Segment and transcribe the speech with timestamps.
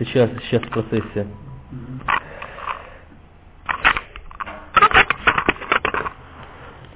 [0.00, 1.26] сейчас, сейчас в процессе.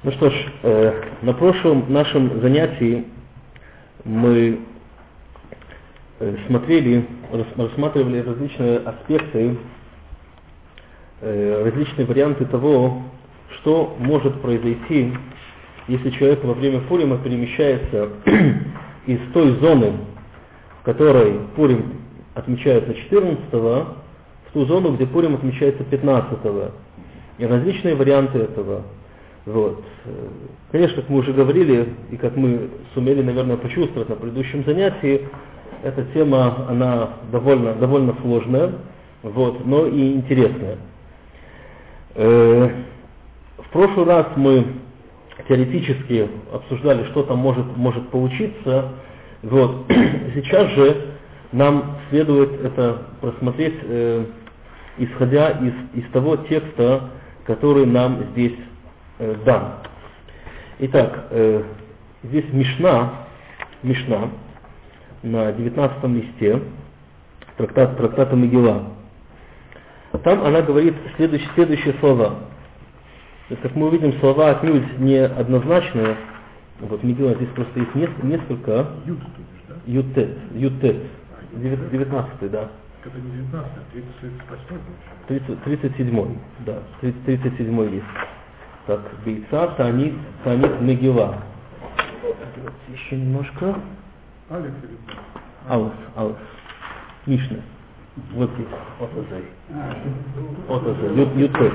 [0.03, 0.33] Ну что ж,
[0.63, 3.05] э, на прошлом нашем занятии
[4.03, 4.59] мы
[6.19, 7.07] э, смотрели,
[7.57, 9.57] рассматривали различные аспекты,
[11.21, 13.03] э, различные варианты того,
[13.57, 15.13] что может произойти,
[15.87, 18.09] если человек во время Пурима перемещается
[19.07, 19.93] из той зоны,
[20.81, 22.04] в которой Пурим
[22.35, 23.87] отмечается 14 в
[24.53, 26.71] ту зону, где Пурим отмечается 15 -го.
[27.39, 28.83] И различные варианты этого.
[29.45, 29.83] Вот.
[30.71, 35.27] Конечно, как мы уже говорили, и как мы сумели, наверное, почувствовать на предыдущем занятии,
[35.83, 38.71] эта тема, она довольно, довольно сложная,
[39.21, 40.77] вот, но и интересная.
[42.15, 42.69] Э,
[43.57, 44.65] в прошлый раз мы
[45.47, 48.89] теоретически обсуждали, что там может, может получиться.
[49.43, 49.85] Вот.
[50.33, 51.14] Сейчас же
[51.55, 54.25] нам следует это просмотреть, э,
[54.97, 57.11] исходя из, из того текста,
[57.45, 58.55] который нам здесь
[59.19, 59.75] э, дан.
[60.79, 61.63] Итак, э,
[62.23, 63.27] здесь Мишна,
[63.83, 64.31] Мишна
[65.23, 66.61] на 19 листе
[67.55, 68.89] трактат, трактата Мегила.
[70.25, 72.35] Там она говорит следующие, следующие слова.
[73.61, 76.17] Как мы увидим, слова отнюдь не однозначные.
[76.81, 78.87] Вот Мегила здесь просто есть несколько.
[79.85, 80.97] Ютет, ютет.
[81.55, 82.69] 19 да.
[83.05, 83.71] Это не 19
[85.27, 88.05] 38 37 да, 37 лист.
[88.87, 91.35] Так, бейца, танит, танит, мегила.
[92.93, 93.75] Еще немножко.
[94.51, 94.97] Алиф или
[95.67, 96.37] Алф, Алф.
[97.25, 97.57] Мишна.
[98.33, 98.67] Вот здесь.
[98.99, 99.09] Вот
[100.67, 101.05] Вот это.
[101.39, 101.73] Ютет.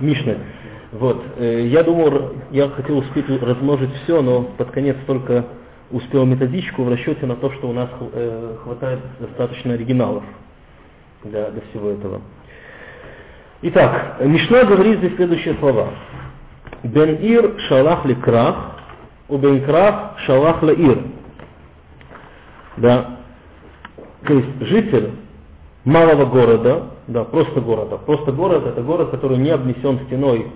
[0.00, 0.34] Мишна.
[0.92, 1.22] Вот.
[1.36, 5.46] Э, я думал, я хотел успеть размножить все, но под конец только
[5.90, 10.22] успел методичку в расчете на то, что у нас э, хватает достаточно оригиналов
[11.24, 12.20] для, для всего этого.
[13.62, 15.88] Итак, Мишна говорит здесь следующие слова.
[16.82, 18.76] Бен ир шалах ли крах,
[19.28, 21.02] у бен крах шалах ла ир.
[22.76, 23.18] Да.
[24.24, 25.10] То есть житель
[25.84, 27.96] малого города, да, просто города.
[27.96, 30.52] Просто город это город, который не обнесен стеной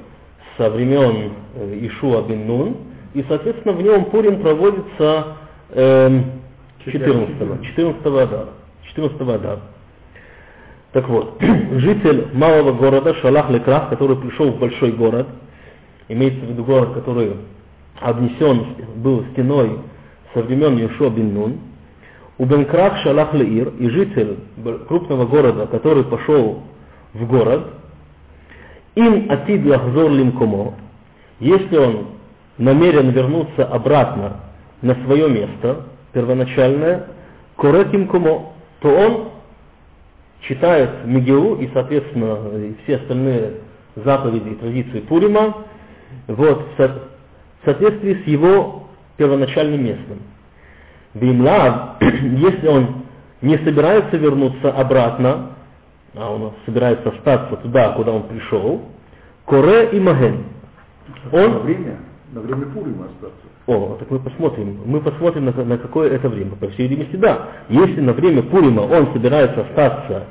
[0.57, 2.77] со времен э, Ишуа бен Нун,
[3.15, 5.37] и, соответственно, в нем Пурим проводится
[5.71, 6.23] э,
[6.87, 8.49] 14-го, 14 Адар.
[8.89, 9.59] 14 Адар.
[10.93, 15.27] Так вот, житель малого города Шалах Лекрах, который пришел в большой город,
[16.09, 17.37] имеется в виду город, который
[18.01, 19.79] обнесен был стеной
[20.35, 21.61] со времен Юшо бин Нун,
[22.39, 24.39] у Бенкрах Шалах Леир, и житель
[24.89, 26.63] крупного города, который пошел
[27.13, 27.69] в город,
[28.95, 30.75] им атид лахзор лимкомо,
[31.41, 32.07] если он
[32.59, 34.41] намерен вернуться обратно
[34.83, 37.07] на свое место первоначальное,
[37.57, 39.29] коретим кумо, то он
[40.43, 42.39] читает Мегилу и, соответственно,
[42.83, 43.55] все остальные
[43.97, 45.57] заповеди и традиции Пурима
[46.27, 47.01] вот, в
[47.65, 50.19] соответствии с его первоначальным местом.
[51.15, 53.03] Бимлав, если он
[53.41, 55.51] не собирается вернуться обратно,
[56.15, 58.83] а он собирается остаться туда, куда он пришел,
[59.45, 60.45] коре и маген.
[61.33, 61.99] Он, время?
[62.33, 63.47] На время Пурима остаться.
[63.67, 64.81] О, так мы посмотрим.
[64.87, 66.53] Мы посмотрим, на, на какое это время.
[66.57, 67.49] По всей видимости, да.
[67.69, 70.27] Если на время Пурима он собирается остаться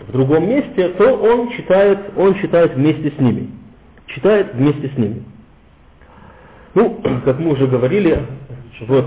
[0.00, 3.50] в другом месте, то он читает, он читает вместе с ними.
[4.06, 5.24] Читает вместе с ними.
[6.74, 8.26] Ну, как мы уже говорили,
[8.88, 9.06] вот,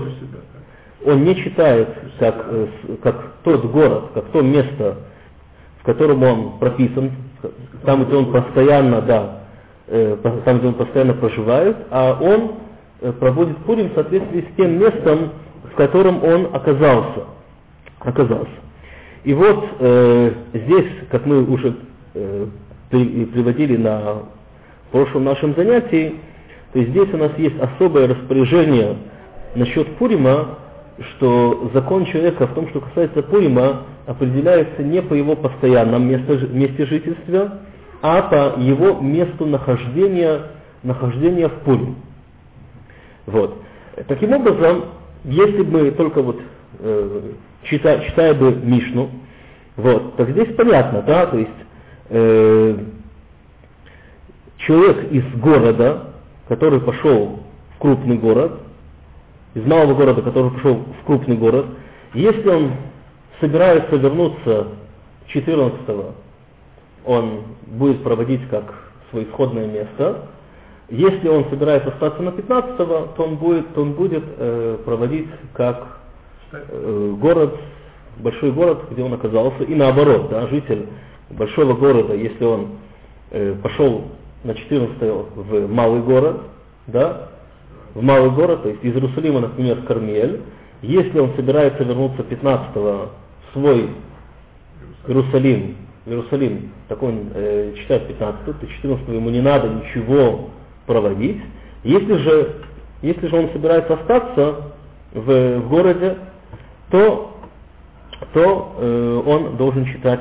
[1.04, 2.66] он не читает как, э,
[3.02, 4.96] как тот город, как то место,
[5.80, 7.12] в котором он прописан,
[7.84, 9.39] там, где он постоянно, да,
[10.44, 12.52] там, где он постоянно проживает, а он
[13.00, 15.32] э, проводит Пурим в соответствии с тем местом,
[15.72, 17.24] в котором он оказался.
[17.98, 18.50] оказался.
[19.24, 21.74] И вот э, здесь, как мы уже
[22.14, 22.46] э,
[22.88, 24.22] приводили на
[24.92, 26.14] прошлом нашем занятии,
[26.72, 28.96] то есть здесь у нас есть особое распоряжение
[29.54, 30.58] насчет Пурима,
[31.00, 37.58] что закон человека в том, что касается Пурима, определяется не по его постоянном месте жительства,
[38.02, 40.42] а по его месту нахождения,
[40.82, 41.94] нахождения в пуле.
[43.26, 43.62] Вот.
[44.08, 44.84] Таким образом,
[45.24, 46.40] если бы мы только вот
[46.78, 47.32] э,
[47.64, 49.10] читая, читая бы Мишну,
[49.76, 51.50] вот, так здесь понятно, да, то есть
[52.08, 52.78] э,
[54.58, 56.14] человек из города,
[56.48, 57.40] который пошел
[57.76, 58.60] в крупный город,
[59.54, 61.66] из малого города, который пошел в крупный город,
[62.14, 62.72] если он
[63.40, 64.68] собирается вернуться
[65.28, 65.78] 14
[67.04, 68.74] он будет проводить как
[69.10, 70.26] свое исходное место.
[70.88, 75.98] Если он собирается остаться на 15 то он будет, то он будет э, проводить как
[76.52, 77.54] э, город
[78.20, 80.86] большой город, где он оказался, и наоборот, да, житель
[81.30, 82.68] большого города, если он
[83.30, 84.04] э, пошел
[84.44, 86.42] на 14 в малый город,
[86.86, 87.30] да,
[87.94, 90.42] в малый город, то есть из Иерусалима, например, в Кармель,
[90.82, 93.08] если он собирается вернуться 15 в
[93.52, 93.90] свой
[95.06, 95.76] Иерусалим,
[96.10, 100.50] Иерусалим, так он э, читает 15, то 14 ему не надо ничего
[100.86, 101.40] проводить.
[101.84, 102.54] Если же,
[103.02, 104.72] если же он собирается остаться
[105.12, 106.16] в, в городе,
[106.90, 107.36] то,
[108.32, 110.20] то э, он должен читать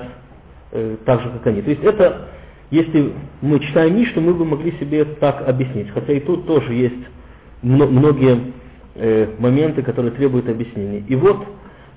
[0.72, 1.62] э, так же, как они.
[1.62, 2.28] То есть это,
[2.72, 5.90] если мы читаем Мишну, мы бы могли себе так объяснить.
[5.92, 7.06] Хотя и тут тоже есть
[7.62, 8.54] многие
[8.96, 11.04] э, моменты, которые требуют объяснения.
[11.08, 11.46] И вот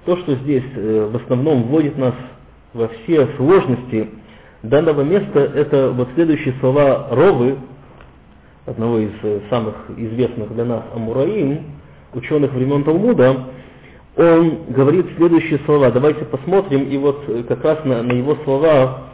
[0.05, 2.15] то, что здесь э, в основном вводит нас
[2.75, 4.09] во все сложности
[4.63, 7.59] данного места, это вот следующие слова Ровы,
[8.67, 11.65] одного из э, самых известных для нас Амураим,
[12.15, 13.49] ученых времен Талмуда,
[14.17, 15.91] он говорит следующие слова.
[15.91, 19.05] Давайте посмотрим, и вот э, как раз на, на его слова,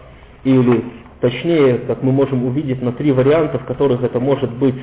[0.45, 0.85] или
[1.21, 4.75] точнее, как мы можем увидеть, на три варианта, в которых это может быть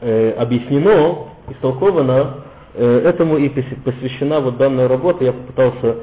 [0.00, 2.44] э, объяснено, истолковано,
[2.74, 5.24] э, этому и посвящена вот данная работа.
[5.24, 5.96] Я попытался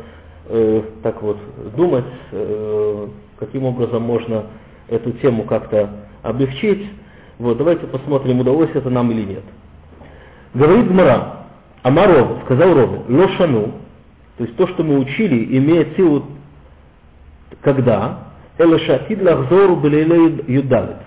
[0.48, 1.38] э, так вот
[1.76, 3.08] думать, э,
[3.40, 4.46] каким образом можно
[4.88, 5.90] эту тему как-то
[6.24, 6.88] облегчить.
[7.40, 9.44] Вот, давайте посмотрим, удалось это нам или нет.
[10.54, 11.48] Говорит Гмара,
[11.84, 13.74] Амаров, сказал Рову, лошану,
[14.38, 16.26] то есть то, что мы учили, имеет силу
[17.62, 18.20] когда?
[18.58, 20.98] Элашатид лахзору юдалит.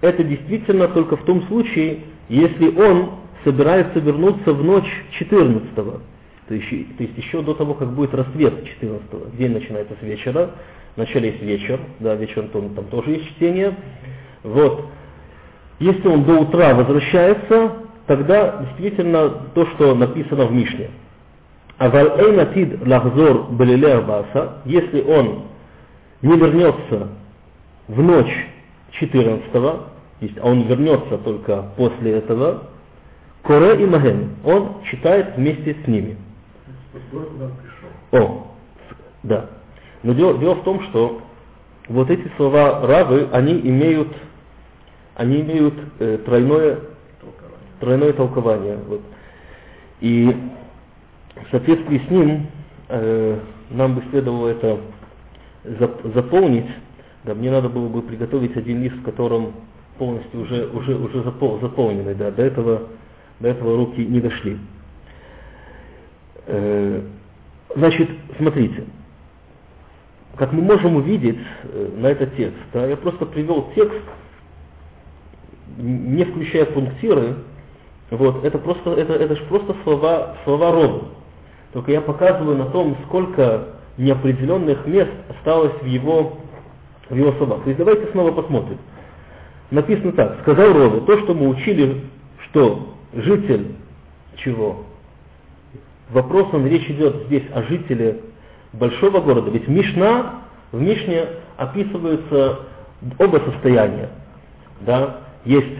[0.00, 3.10] Это действительно только в том случае, если он
[3.44, 6.00] собирается вернуться в ночь 14 -го.
[6.48, 10.50] То есть, то есть еще до того, как будет рассвет 14 День начинается с вечера.
[10.96, 13.76] Вначале есть вечер, да, вечером там, там тоже есть чтение.
[14.42, 14.86] Вот.
[15.78, 17.72] Если он до утра возвращается,
[18.06, 20.90] тогда действительно то, что написано в Мишне.
[21.76, 24.02] Аваль эйнатид лахзор белиле
[24.64, 25.44] если он
[26.22, 27.08] не вернется
[27.86, 28.48] в ночь
[28.92, 32.64] 14 то есть, а он вернется только после этого,
[33.42, 36.16] Коре и Маген, он читает вместе с ними.
[38.12, 38.46] О,
[39.22, 39.50] да.
[40.02, 41.20] Но дело, дело в том, что
[41.88, 44.08] вот эти слова Равы, они имеют,
[45.14, 46.78] они имеют э, тройное,
[47.80, 48.78] тройное толкование.
[48.86, 49.00] Вот.
[50.00, 50.36] И
[51.46, 52.46] в соответствии с ним
[52.88, 53.38] э,
[53.70, 54.78] нам бы следовало это
[55.64, 56.68] зап- заполнить.
[57.24, 59.52] Да, мне надо было бы приготовить один лист, в котором
[59.98, 62.14] полностью уже, уже, уже запол, заполнены.
[62.14, 62.82] Да, до, этого,
[63.40, 64.58] до этого руки не дошли.
[66.50, 67.02] Э,
[67.76, 68.08] значит,
[68.38, 68.84] смотрите,
[70.36, 74.00] как мы можем увидеть э, на этот текст, да, я просто привел текст,
[75.76, 77.36] не включая пунктиры,
[78.10, 81.04] вот, это просто, это, это же просто слова, слова рода.
[81.74, 86.38] Только я показываю на том, сколько неопределенных мест осталось в его,
[87.10, 87.62] в его словах.
[87.64, 88.78] То есть давайте снова посмотрим.
[89.70, 92.04] Написано так, сказал Рове, то, что мы учили,
[92.48, 93.74] что житель
[94.36, 94.86] чего?
[96.10, 98.20] Вопрос, он речь идет здесь о жителе
[98.72, 99.50] большого города.
[99.50, 101.26] Ведь Мишна, в Мишне
[101.56, 102.60] описываются
[103.18, 104.10] оба состояния.
[104.80, 105.18] Да?
[105.44, 105.76] Есть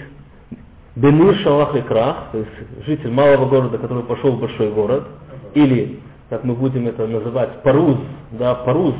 [0.96, 2.50] Бенир Шалах и Крах, то есть
[2.86, 5.04] житель малого города, который пошел в большой город,
[5.54, 7.98] или, как мы будем это называть, Паруз,
[8.32, 8.94] да, Паруз,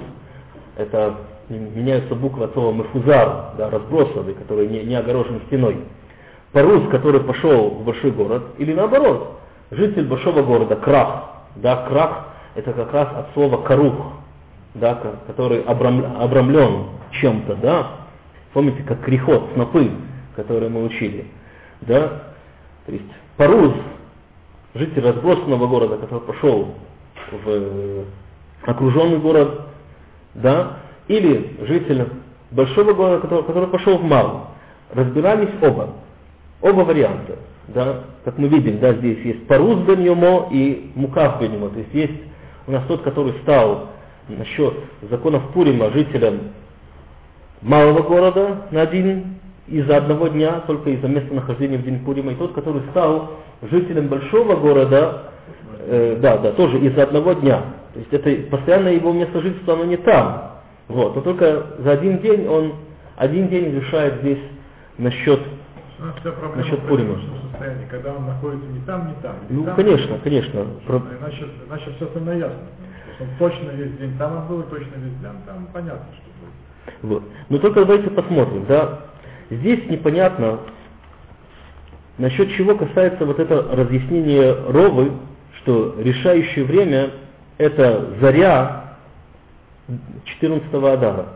[0.77, 1.17] это
[1.49, 5.79] меняются буквы от слова Мефузар, да, разбросанный, который не, не огорожен стеной.
[6.53, 9.39] Паруз, который пошел в большой город, или наоборот,
[9.71, 13.95] житель большого города, Крах, да, Крах, это как раз от слова Карух,
[14.75, 17.91] да, который обрамлен чем-то, да.
[18.53, 19.91] Помните, как крихот, снопы,
[20.37, 21.27] которые мы учили,
[21.83, 22.23] да.
[22.87, 23.05] То есть
[23.37, 23.73] Паруз,
[24.75, 26.75] житель разбросанного города, который пошел
[27.45, 28.05] в
[28.65, 29.63] окруженный город,
[30.35, 32.09] да, или житель
[32.51, 34.41] большого города, который, который пошел в малый.
[34.93, 35.91] Разбирались оба,
[36.63, 37.37] оба варианта.
[37.69, 40.01] Да, как мы видим, да, здесь есть парус бен
[40.51, 42.23] и мукав бен То есть есть
[42.67, 43.89] у нас тот, который стал
[44.29, 44.75] насчет
[45.11, 46.53] законов Пурима жителем
[47.63, 52.53] малого города на один из-за одного дня, только из-за местонахождения в день Пурима, и тот,
[52.53, 53.33] который стал
[53.71, 55.31] жителем большого города,
[55.81, 57.63] э, да, да, тоже из-за одного дня.
[57.93, 60.53] То есть это постоянно его место жительства, оно не там.
[60.89, 62.73] Вот, но только за один день он
[63.17, 64.39] один день решает здесь
[64.97, 65.41] насчет,
[65.99, 67.19] насчет Пурима.
[67.51, 69.37] Состоянии, когда он находится не там, не там.
[69.49, 70.67] Не ну, там, конечно, не конечно.
[70.87, 71.03] Про...
[71.21, 72.59] Иначе, иначе все остальное ясно.
[73.15, 77.03] Что он точно весь день там он был, точно весь день там, понятно, что будет.
[77.03, 77.23] Вот.
[77.49, 79.01] Но только давайте посмотрим, да.
[79.51, 80.61] Здесь непонятно,
[82.19, 85.13] насчет чего касается вот это разъяснение Ровы,
[85.61, 87.11] что решающее время
[87.57, 88.95] это заря
[90.25, 91.27] 14 Адара.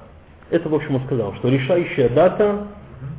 [0.50, 2.66] Это, в общем, он сказал, что решающая дата,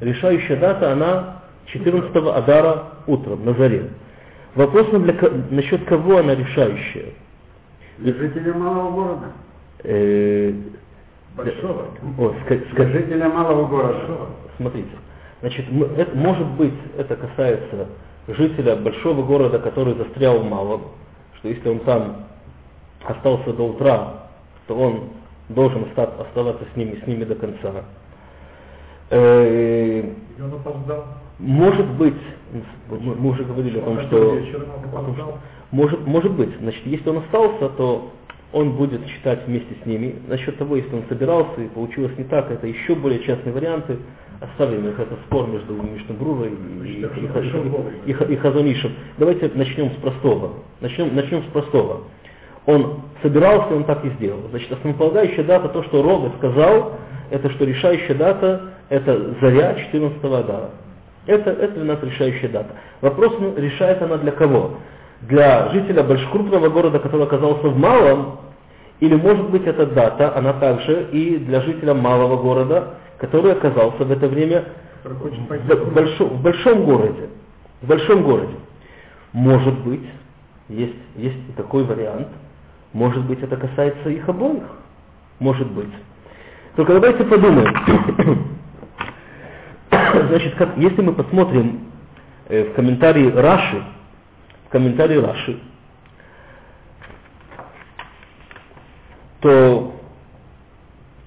[0.02, 3.90] решающая дата, она 14 Адара утром, на заре.
[4.56, 5.16] Вопрос для,
[5.50, 7.13] насчет кого она решающая.
[7.98, 9.25] Для жителей малого города.
[9.84, 10.54] Э,
[11.36, 11.86] Большого.
[12.20, 13.94] О, ска- Для жителя малого города.
[13.94, 14.28] Большого.
[14.58, 14.90] Смотрите,
[15.42, 15.66] значит,
[15.98, 17.88] это, может быть, это касается
[18.28, 20.84] жителя большого города, который застрял в малом,
[21.40, 22.18] что если он там
[23.06, 24.13] остался до утра,
[24.68, 25.10] то он
[25.50, 27.84] должен оста- оставаться с ними, с ними до конца.
[29.13, 30.03] Э,
[30.39, 31.05] он опоздал.
[31.38, 32.15] Может быть,
[32.89, 34.39] мы уже говорили о том, что,
[35.72, 38.12] может, может быть, значит, если он остался, то
[38.53, 40.15] он будет читать вместе с ними.
[40.27, 43.98] Насчет того, если он собирался и получилось не так, это еще более частные варианты.
[44.39, 46.50] Оставим их, это спор между Мишнабрурой
[46.84, 48.91] и, и, и, и, Хазонишем.
[49.17, 50.53] Давайте начнем с простого.
[50.82, 52.01] Начнем, начнем с простого.
[52.65, 54.41] Он собирался, он так и сделал.
[54.50, 56.93] Значит, основополагающая дата, то, что Рове сказал,
[57.29, 60.69] это что решающая дата, это заря 14 Адара.
[61.25, 62.75] Это, это для нас решающая дата.
[63.01, 64.77] Вопрос, ну, решает она для кого?
[65.21, 68.39] Для жителя больш крупного города, который оказался в малом,
[69.00, 74.12] или может быть эта дата, она также и для жителя малого города, который оказался в
[74.12, 74.65] это время
[75.03, 77.29] в, в большом, в большом городе.
[77.81, 78.55] В большом городе.
[79.31, 80.07] Может быть,
[80.69, 82.27] есть, есть и такой вариант,
[82.91, 84.63] может быть, это касается их обоих.
[85.39, 85.89] Может быть.
[86.75, 88.53] Только давайте подумаем.
[90.29, 91.88] Значит, как, если мы посмотрим
[92.48, 93.84] э, в комментарии Раши,
[94.67, 95.60] в комментарии Раши,
[99.41, 99.93] то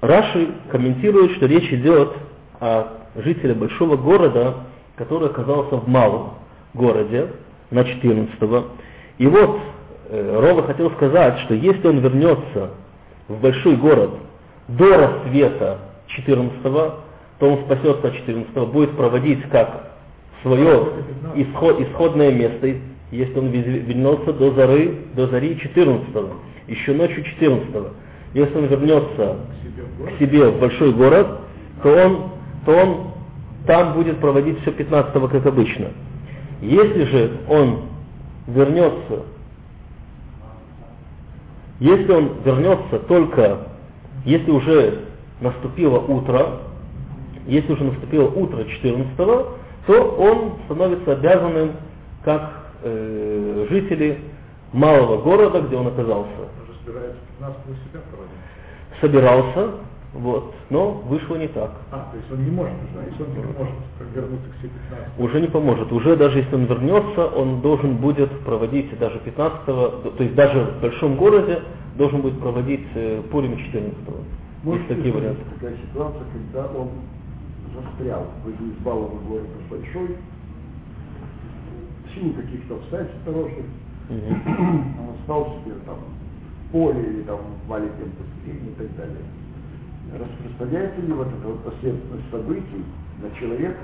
[0.00, 2.12] Раши комментирует, что речь идет
[2.60, 4.54] о жителе большого города,
[4.96, 6.34] который оказался в малом
[6.74, 7.32] городе
[7.70, 8.68] на 14-го.
[9.18, 9.60] И вот
[10.10, 12.70] э, Рова хотел сказать, что если он вернется
[13.28, 14.10] в большой город
[14.68, 15.78] до рассвета
[16.16, 17.05] 14-го,
[17.38, 19.90] то он спасется от 14-го, будет проводить как
[20.42, 20.88] свое
[21.34, 22.74] исход, исходное место,
[23.10, 26.34] если он вернется до зары, до зари 14-го,
[26.68, 27.88] еще ночью 14-го.
[28.34, 29.36] Если он вернется
[30.06, 31.40] к себе в большой город,
[31.82, 32.30] то он,
[32.64, 33.12] то он
[33.66, 35.88] там будет проводить все 15 как обычно.
[36.60, 37.82] Если же он
[38.46, 39.24] вернется,
[41.80, 43.58] если он вернется только,
[44.24, 45.00] если уже
[45.40, 46.60] наступило утро,
[47.46, 49.16] если уже наступило утро 14
[49.86, 51.72] то он становится обязанным,
[52.24, 52.50] как
[52.82, 54.18] э, жители
[54.72, 58.00] малого города, где он оказался Он же собирается 15 у себя
[59.00, 59.70] собирался,
[60.14, 61.70] вот, но вышло не так.
[61.92, 63.74] А, то есть он не может уже, если он не может
[64.14, 65.92] вернуться к себе 15 Уже не поможет.
[65.92, 70.80] Уже даже если он вернется, он должен будет проводить даже 15 то есть даже в
[70.80, 71.60] большом городе
[71.96, 73.94] должен будет проводить э, Пурим 14
[74.64, 75.42] Есть такие варианты.
[75.54, 76.88] такая ситуация, когда он
[77.76, 80.16] застрял в из малого города в большой,
[82.04, 83.26] в силу каких-то обстоятельств
[84.08, 84.94] Мгм.
[85.00, 85.96] он стал себе там
[86.68, 89.24] в поле или там в маленьком поселении и так далее.
[90.14, 92.84] Распространяется ли вот эта вот последовательность событий
[93.20, 93.82] на человека,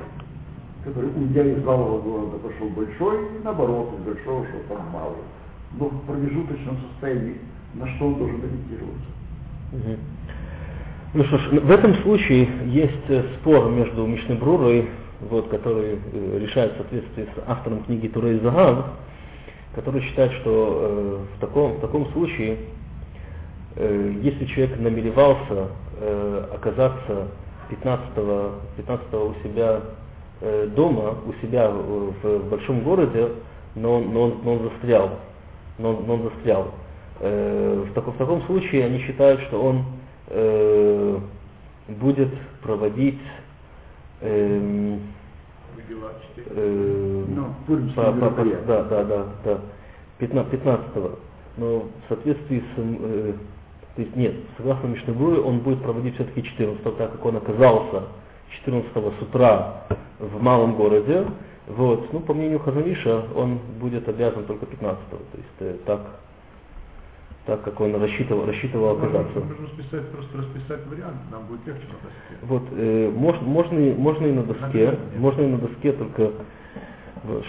[0.84, 5.22] который, уйдя из малого города, пошел большой, и наоборот, из большого шел там малый.
[5.78, 7.38] Но в промежуточном состоянии,
[7.75, 9.11] на что он должен ориентироваться?
[9.72, 9.99] Мгм.
[11.14, 14.88] Ну что ж, в этом случае есть э, спор между Мишнебрурой,
[15.21, 18.87] вот, который э, решает в соответствии с автором книги Турей Загав,
[19.75, 22.57] который считает, что э, в, таком, в таком случае,
[23.76, 25.69] э, если человек намеревался
[26.00, 27.28] э, оказаться
[27.69, 28.07] 15,
[28.78, 29.83] 15 у себя
[30.40, 33.33] э, дома, у себя в, в большом городе,
[33.75, 35.11] но, но, но он застрял,
[35.76, 36.71] но, но он застрял.
[37.21, 39.85] Э, в, таком, в таком случае они считают, что он
[40.29, 41.19] э,
[41.88, 42.31] будет
[42.62, 43.21] проводить
[44.21, 45.00] эм,
[46.37, 47.25] э,
[47.67, 49.61] пуримские по- по- по- да, да, да, да,
[50.19, 50.61] 15,
[51.57, 53.33] Но в соответствии с, э,
[53.97, 58.05] то есть нет, согласно Мишнебруе, он будет проводить все-таки 14 так как он оказался
[58.50, 59.85] 14 с утра
[60.19, 61.26] в малом городе,
[61.67, 66.21] вот, ну, по мнению Хазаниша, он будет обязан только 15 то есть э, так,
[67.46, 69.40] так как он рассчитывал, рассчитывал оказаться.
[69.40, 72.37] Можно, можно расписать, просто расписать вариант, нам будет легче на доске.
[72.42, 76.32] Вот, э, мож- можно, и- можно и на доске, Например, можно и на доске, только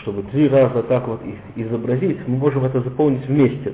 [0.01, 3.73] чтобы три раза так вот их изобразить, мы можем это заполнить вместе.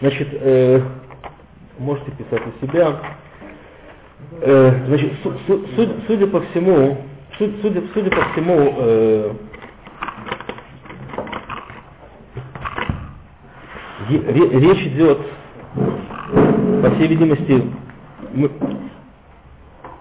[0.00, 0.80] Значит, э,
[1.78, 3.00] можете писать у себя.
[4.40, 6.98] Э, значит, су- су- судя, судя по всему,
[7.38, 9.32] су- судя, судя по всему, э,
[13.97, 15.18] е- ре- речь идет,
[16.96, 17.62] всей видимости,
[18.34, 18.50] мы...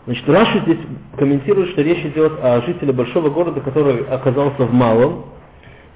[0.05, 0.79] Значит, Раши здесь
[1.17, 5.25] комментирует, что речь идет о жителе большого города, который оказался в малом.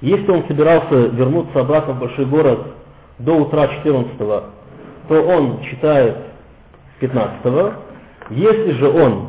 [0.02, 2.74] Если он собирался вернуться обратно в большой город
[3.18, 4.18] до утра 14
[5.08, 6.16] то он читает
[7.00, 7.74] 15
[8.30, 9.28] Если же он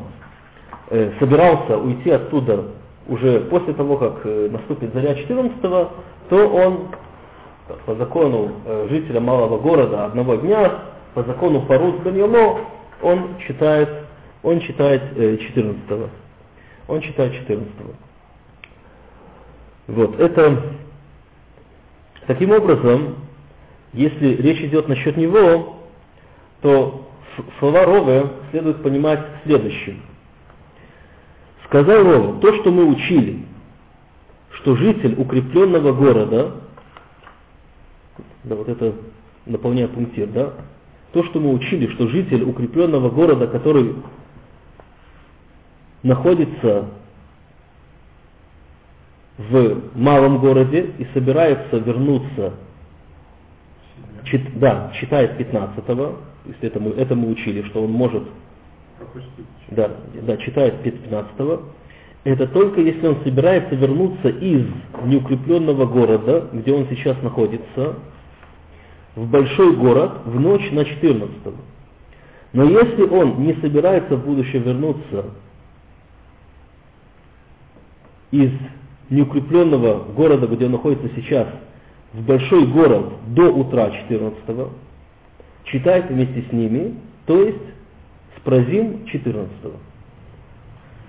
[0.89, 2.65] э, собирался уйти оттуда
[3.07, 5.89] уже после того, как э, наступит заря 14 то
[6.31, 6.87] он
[7.85, 10.79] по закону э, жителя малого города одного дня,
[11.13, 12.59] по закону Фарус Баньомо,
[13.01, 13.89] он читает,
[14.41, 16.09] он читает э, 14 -го.
[16.87, 17.93] Он читает 14 -го.
[19.87, 20.61] Вот, это
[22.27, 23.15] таким образом,
[23.93, 25.77] если речь идет насчет него,
[26.61, 27.07] то
[27.59, 30.01] слова Рове следует понимать следующим.
[31.65, 33.45] Сказал Рове, то, что мы учили,
[34.51, 36.51] что житель укрепленного города,
[38.43, 38.93] да, вот это
[39.45, 40.53] наполняя пунктир, да,
[41.11, 43.95] то, что мы учили, что житель укрепленного города, который
[46.01, 46.89] находится
[49.37, 52.53] в малом городе и собирается вернуться,
[54.25, 58.23] чит, да, читает 15-го, если это мы, это мы учили, что он может,
[59.69, 61.61] да, да, читает 15-го,
[62.23, 64.65] это только если он собирается вернуться из
[65.03, 67.95] неукрепленного города, где он сейчас находится,
[69.15, 71.53] в большой город в ночь на 14 -го.
[72.53, 75.25] Но если он не собирается в будущем вернуться
[78.31, 78.51] из
[79.09, 81.47] неукрепленного города, где он находится сейчас,
[82.13, 84.69] в большой город до утра 14
[85.65, 87.57] читает вместе с ними, то есть
[88.35, 89.77] с празим 14 -го.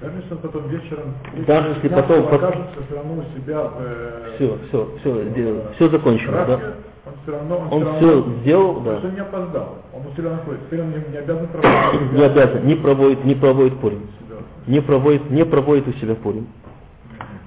[0.01, 1.15] Даже если потом вечером,
[1.47, 6.45] даже если потом окажется все равно у себя э, все, все, все, э, все закончено,
[6.47, 6.61] да?
[7.07, 9.01] Он все равно, он, он все, все равно, сделал, да.
[9.05, 12.13] Он не опоздал, он все равно находится, теперь он не, не обязан проводить.
[12.13, 14.09] Не обязан, не проводит, не проводит пурим.
[14.67, 16.47] Не проводит, не проводит у себя пурим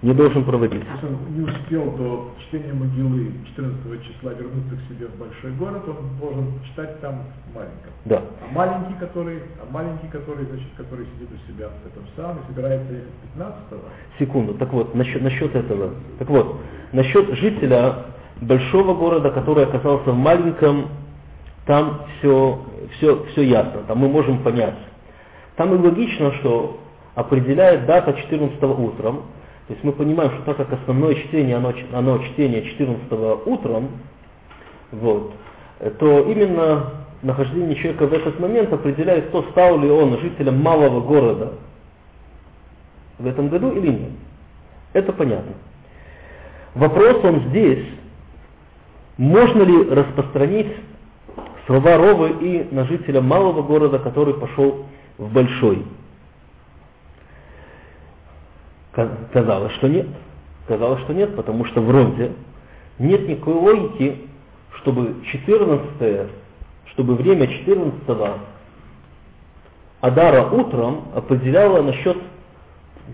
[0.01, 0.83] не должен проводить.
[0.93, 5.83] Если он не успел до чтения могилы 14 числа вернуться к себе в большой город,
[5.87, 7.91] он должен читать там маленьком.
[8.05, 8.21] Да.
[8.41, 12.47] А маленький, который, а маленький, который, значит, который сидит у себя в этом самом и
[12.47, 13.79] собирается ехать 15-го.
[14.19, 14.53] Секунду.
[14.53, 15.91] Так вот, насчет, насчет этого.
[16.19, 16.57] Так вот,
[16.93, 18.05] насчет жителя
[18.41, 20.89] большого города, который оказался в маленьком,
[21.65, 22.59] там все,
[22.97, 23.81] все, все ясно.
[23.87, 24.77] Там мы можем понять.
[25.55, 26.77] Там и логично, что
[27.15, 29.23] определяет дата 14 утром,
[29.67, 33.89] то есть мы понимаем, что так как основное чтение, оно, оно чтение 14 утром,
[34.91, 35.33] вот,
[35.99, 41.53] то именно нахождение человека в этот момент определяет, то стал ли он жителем малого города
[43.17, 44.11] в этом году или нет.
[44.93, 45.53] Это понятно.
[46.75, 47.85] Вопрос он здесь,
[49.17, 50.75] можно ли распространить
[51.65, 54.85] слова Ровы и на жителя малого города, который пошел
[55.17, 55.85] в большой.
[59.31, 60.07] Казалось, что нет.
[60.67, 62.33] Казалось, что нет, потому что вроде
[62.99, 64.27] нет никакой логики,
[64.79, 66.29] чтобы 14
[66.97, 68.01] чтобы время 14
[70.01, 72.17] Адара утром определяло насчет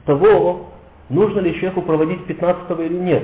[0.05, 0.69] того,
[1.09, 3.23] нужно ли человеку проводить 15 или нет.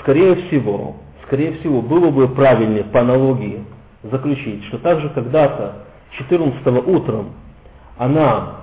[0.00, 0.96] Скорее всего,
[1.30, 3.64] скорее всего, было бы правильнее по аналогии
[4.02, 5.84] заключить, что также когда-то
[6.18, 7.34] 14 утром
[7.96, 8.56] она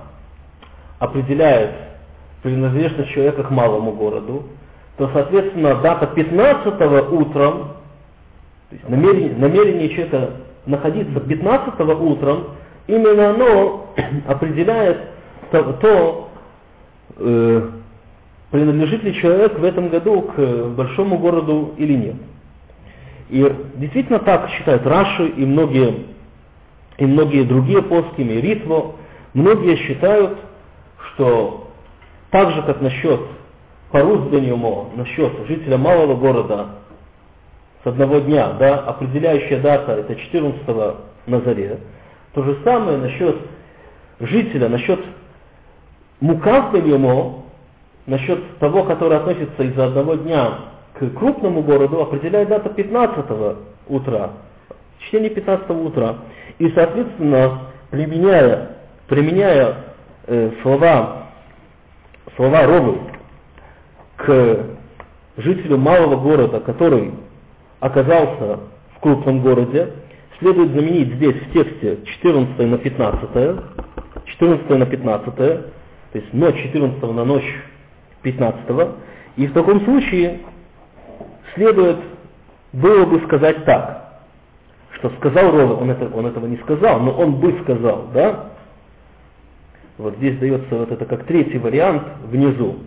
[0.98, 1.70] определяет
[2.42, 4.48] принадлежность человека к малому городу,
[4.98, 7.68] то, соответственно, дата 15 утром,
[8.68, 10.32] то есть намерение, намерение человека
[10.66, 12.48] находиться 15 утром,
[12.86, 13.94] именно оно
[14.28, 14.98] определяет
[15.50, 16.30] то, то
[17.16, 17.70] э,
[18.50, 22.16] принадлежит ли человек в этом году к большому городу или нет.
[23.28, 26.06] И действительно так считают Раши и многие,
[26.96, 28.96] и многие другие плоскими, Ритво,
[29.34, 30.38] многие считают,
[30.98, 31.68] что
[32.30, 33.20] так же, как насчет
[33.90, 36.68] Парус Бенюмо, насчет жителя малого города
[37.82, 40.66] с одного дня, да, определяющая дата это 14
[41.26, 41.78] на заре,
[42.34, 43.36] то же самое насчет
[44.20, 45.00] жителя, насчет
[46.20, 47.44] Мукав Бенюмо,
[48.06, 50.67] насчет того, который относится из-за одного дня
[50.98, 53.30] к крупному городу, определяет дата 15
[53.88, 54.30] утра,
[55.00, 56.16] чтение 15 утра.
[56.58, 59.76] И, соответственно, применяя, применяя
[60.26, 61.28] э, слова
[62.36, 62.98] слова Ромы
[64.16, 64.66] к
[65.36, 67.12] жителю малого города, который
[67.80, 68.60] оказался
[68.96, 69.92] в крупном городе,
[70.38, 73.30] следует заменить здесь в тексте 14 на 15,
[74.24, 75.72] 14 на 15, то
[76.14, 77.62] есть ночь 14 на ночь
[78.22, 78.88] 15,
[79.36, 80.40] и в таком случае
[81.54, 81.98] следует
[82.72, 84.20] было бы сказать так,
[84.92, 88.50] что сказал Рове, он, это, он этого не сказал, но он бы сказал, да?
[89.96, 92.78] Вот здесь дается вот это как третий вариант внизу.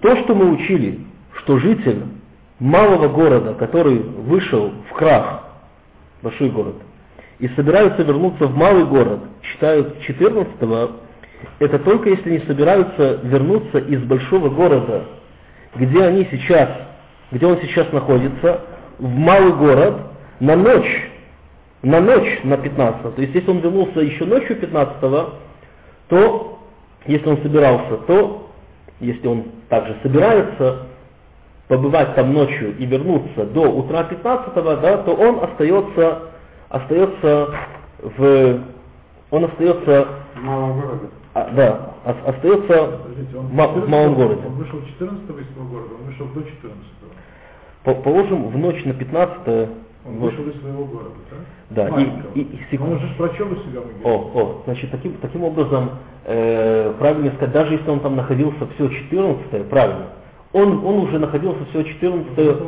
[0.00, 1.00] То, что мы учили,
[1.38, 2.04] что житель
[2.60, 5.44] малого города, который вышел в крах,
[6.22, 6.76] большой город,
[7.38, 11.00] и собираются вернуться в малый город, считают 14
[11.58, 15.04] это только если не собираются вернуться из большого города,
[15.74, 16.70] где они сейчас,
[17.34, 18.62] где он сейчас находится,
[18.98, 19.96] в малый город
[20.40, 21.10] на ночь,
[21.82, 25.00] на ночь на 15 То есть если он вернулся еще ночью 15
[26.08, 26.58] то
[27.06, 28.50] если он собирался, то
[29.00, 30.86] если он также собирается
[31.68, 36.18] побывать там ночью и вернуться до утра 15 да, то он остается,
[36.68, 37.48] остается
[38.00, 38.60] в,
[39.30, 41.06] он остается В малом городе.
[41.34, 44.42] а, да, ос- остается Подождите, он в ма- в малом 14-го городе.
[44.46, 46.52] Он вышел 14 из своего города, он вышел до 14
[47.00, 47.03] По-
[47.84, 49.48] Положим, в ночь на 15
[50.06, 51.10] Он вот, вышел из своего города,
[51.70, 51.88] Да, да?
[51.88, 52.32] и- Маленького.
[52.34, 54.04] и- и секунд- Он уже прочел у себя могилу.
[54.04, 55.90] О, о, значит, таким, таким образом,
[56.24, 60.06] э, правильно сказать, даже если он там находился все 14 правильно,
[60.52, 62.58] он, он уже находился все 14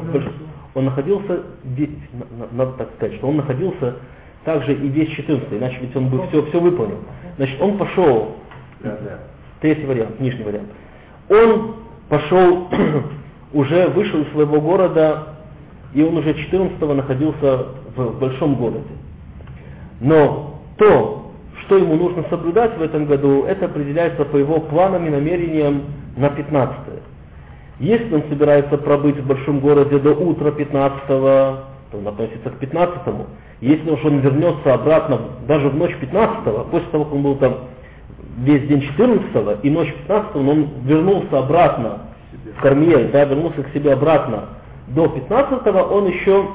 [0.74, 3.96] он находился, ве- на- на- надо так сказать, что он находился
[4.44, 6.98] также и весь 14 иначе ведь он бы все, все выполнил.
[7.38, 8.36] Значит, он пошел,
[8.80, 9.18] Да, да.
[9.60, 10.68] третий вариант, нижний вариант,
[11.30, 11.76] он
[12.10, 12.68] пошел,
[13.56, 15.28] уже вышел из своего города,
[15.94, 18.84] и он уже 14 находился в, большом городе.
[20.00, 25.10] Но то, что ему нужно соблюдать в этом году, это определяется по его планам и
[25.10, 25.84] намерениям
[26.16, 26.76] на 15
[27.80, 32.98] Если он собирается пробыть в большом городе до утра 15 то он относится к 15
[33.62, 37.54] Если уж он вернется обратно даже в ночь 15 после того, как он был там
[38.38, 42.00] весь день 14 и ночь 15 он вернулся обратно
[42.60, 44.48] Кармиель, да, вернулся к себе обратно
[44.88, 46.48] до 15 он еще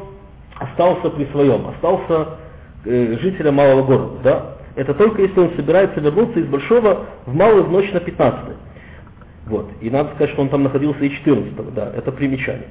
[0.56, 2.38] остался при своем, остался
[2.86, 4.18] э, жителем малого города.
[4.24, 4.46] Да?
[4.76, 8.40] Это только если он собирается вернуться из большого в малую в ночь на 15
[9.48, 9.70] Вот.
[9.82, 12.68] И надо сказать, что он там находился и 14 да, это примечание.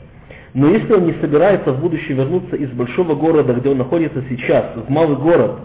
[0.55, 4.65] Но если он не собирается в будущем вернуться из большого города, где он находится сейчас,
[4.75, 5.59] в малый город,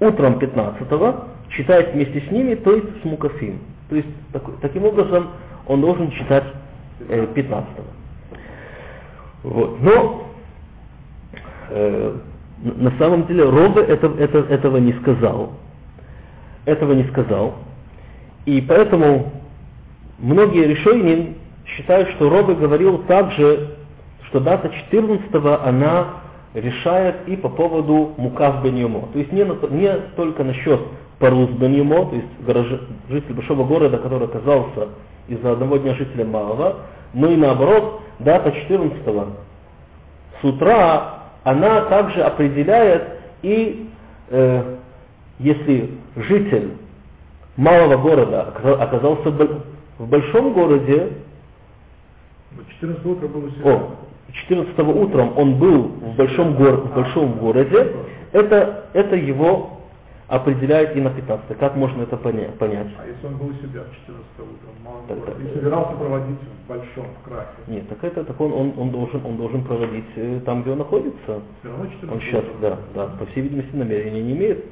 [0.00, 3.58] утром 15-го, читает вместе с ними, то есть с Мукафим.
[3.90, 5.28] То есть так- таким образом
[5.66, 6.44] он должен читать
[7.08, 7.84] э, 15-го.
[9.42, 9.80] Вот.
[9.80, 10.28] Но
[11.70, 12.16] э,
[12.62, 15.52] на самом деле Робе это, это, этого не сказал.
[16.64, 17.54] Этого не сказал.
[18.46, 19.32] И поэтому
[20.18, 21.34] многие решения
[21.66, 23.76] считают, что Робе говорил также,
[24.28, 25.30] что дата 14
[25.64, 26.22] она
[26.54, 28.76] решает и по поводу Мукав бен.
[29.12, 30.80] То есть не, не только насчет
[31.22, 34.88] Парус бен Юмо, то есть житель большого города, который оказался
[35.28, 36.78] из-за одного дня жителя малого,
[37.14, 38.98] но и наоборот, дата 14
[40.40, 43.04] с утра, она также определяет
[43.42, 43.88] и
[44.30, 44.76] э,
[45.38, 46.72] если житель
[47.56, 49.60] малого города ока- оказался в боль-
[49.98, 51.12] в большом городе,
[52.56, 53.74] Вот 14 утра был у себя.
[53.74, 53.90] о,
[54.32, 57.92] 14 утром он был в большом, гор- в большом городе,
[58.32, 59.71] это, это его
[60.32, 61.58] определяет и на 15.
[61.58, 62.86] Как можно это поня- понять?
[62.98, 65.52] А если он был у себя 14 утром в малом Так, городе так.
[65.52, 69.20] и собирался проводить в большом, в красе, Нет, так это так он, он, он, должен,
[69.26, 71.42] он должен проводить э, там, где он находится.
[71.60, 72.60] все равно 14 Он сейчас, утром.
[72.62, 74.64] да, да, по всей видимости, намерения не имеет.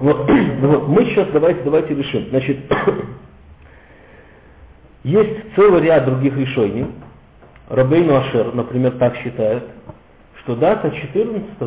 [0.00, 0.30] Вот,
[0.62, 2.28] вот, мы сейчас давайте, давайте решим.
[2.30, 2.56] Значит,
[5.04, 6.86] есть целый ряд других решений.
[7.68, 9.64] Рабейну Ашер, например, так считает,
[10.42, 11.58] что дата 14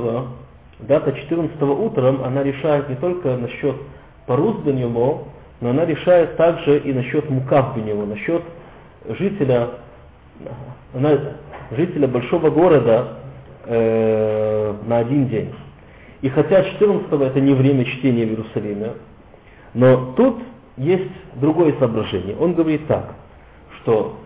[0.80, 3.76] дата 14 утром, она решает не только насчет
[4.26, 5.26] Парус Бенюмо,
[5.62, 8.44] но она решает также и насчет Мукав Бенюмо, насчет
[9.08, 9.70] жителя,
[11.72, 13.20] жителя большого города
[13.66, 15.54] э, на один день.
[16.22, 18.94] И хотя 14 это не время чтения в Иерусалиме,
[19.74, 20.38] но тут
[20.78, 22.36] есть другое соображение.
[22.40, 23.14] Он говорит так,
[23.78, 24.18] что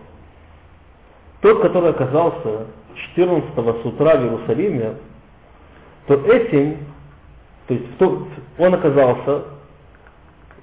[1.40, 2.66] тот, который оказался
[3.14, 4.94] 14 с утра в Иерусалиме,
[6.06, 6.78] то этим,
[7.66, 8.26] то есть то-
[8.58, 9.44] он оказался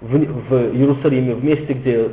[0.02, 2.12] в, в Иерусалиме, в месте, где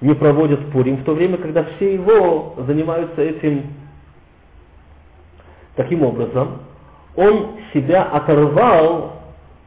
[0.00, 3.66] не проводят Пурим, в то время, когда все его занимаются этим
[5.76, 6.58] таким образом,
[7.16, 9.22] он себя оторвал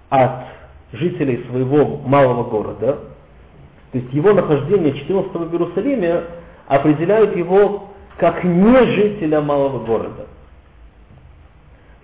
[0.10, 0.46] от
[0.94, 3.00] жителей своего малого города,
[3.92, 6.24] то есть его нахождение 14 в Иерусалиме
[6.68, 10.28] определяют его как не жителя малого города.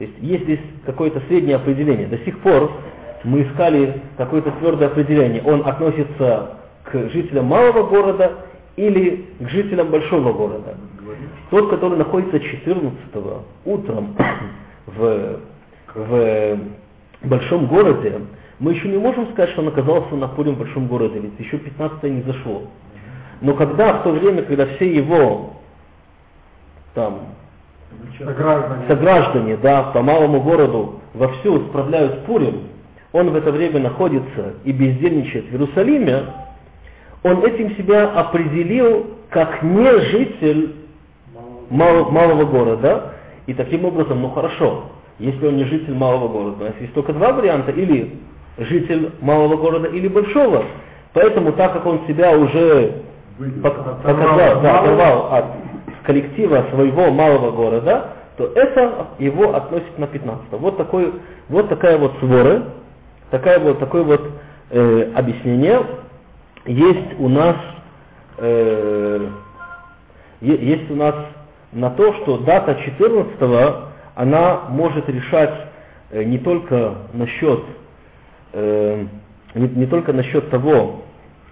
[0.02, 2.08] То есть есть здесь какое-то среднее определение.
[2.08, 2.72] До сих пор
[3.24, 5.44] мы искали какое-то твердое определение.
[5.44, 8.32] Он относится к жителям малого города
[8.78, 10.76] или к жителям большого города.
[11.52, 12.96] Тот, который находится 14
[13.66, 14.16] утром
[14.88, 15.40] в
[15.94, 16.60] в
[17.22, 18.22] большом городе,
[18.58, 21.60] мы еще не можем сказать, что он оказался на Пурим в большом городе, ведь еще
[21.60, 22.64] 15 не зашло.
[23.42, 25.58] Но когда в то время, когда все его
[26.96, 27.20] там
[28.18, 28.88] Сограждане.
[28.88, 32.64] сограждане, да, по малому городу вовсю справляют Пурим,
[33.14, 36.24] он в это время находится и бездельничает в Иерусалиме,
[37.24, 40.76] он этим себя определил как не житель
[41.70, 43.14] мал- малого города,
[43.48, 44.84] и таким образом, ну хорошо,
[45.20, 48.20] если он не житель малого города, у нас есть только два варианта, или
[48.58, 50.64] житель малого города, или большого.
[51.14, 53.02] Поэтому, так как он себя уже
[53.62, 55.46] показал, да, оторвал от
[56.04, 60.46] коллектива своего малого города, то это его относит на 15.
[60.54, 61.14] Вот, такой,
[61.50, 62.64] вот такая вот свора,
[63.30, 64.22] такая вот, такое вот
[64.70, 65.82] э, объяснение
[66.66, 67.56] есть у нас
[68.38, 69.30] э,
[70.42, 71.16] есть у нас
[71.72, 73.76] на то, что дата 14
[74.16, 75.54] она может решать
[76.12, 77.64] э, не только насчет
[78.54, 79.06] э,
[79.56, 81.02] не, не только насчет того,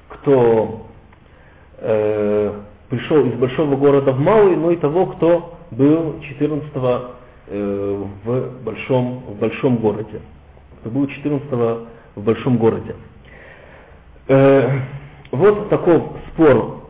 [0.10, 0.88] кто
[1.78, 2.54] э,
[2.90, 6.72] пришел из большого города в малый, но и того, кто был 14
[7.48, 10.22] э, в большом в большом городе,
[10.82, 11.50] кто был 14
[12.16, 12.96] в большом городе.
[14.28, 14.80] Э,
[15.32, 16.84] вот такой спор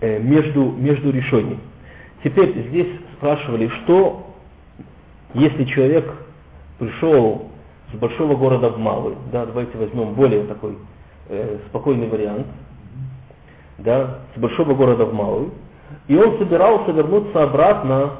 [0.00, 1.60] э, между, между решениями.
[2.22, 4.34] Теперь здесь спрашивали, что
[5.34, 6.12] если человек
[6.78, 7.48] пришел
[7.92, 10.76] с большого города в малый, да, давайте возьмем более такой
[11.28, 12.46] э, спокойный вариант,
[13.78, 15.50] да, с большого города в малый,
[16.06, 18.12] и он собирался вернуться обратно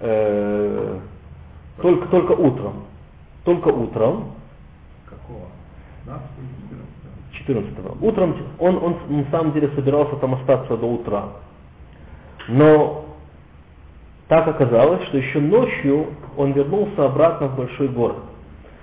[0.00, 0.98] э,
[1.80, 2.84] только, только утром,
[3.44, 4.32] только утром,
[5.08, 5.46] Какого?
[6.04, 6.28] 15
[7.32, 11.28] 14 Утром он, он на самом деле собирался там остаться до утра.
[12.48, 13.04] Но
[14.28, 18.18] так оказалось, что еще ночью он вернулся обратно в большой город.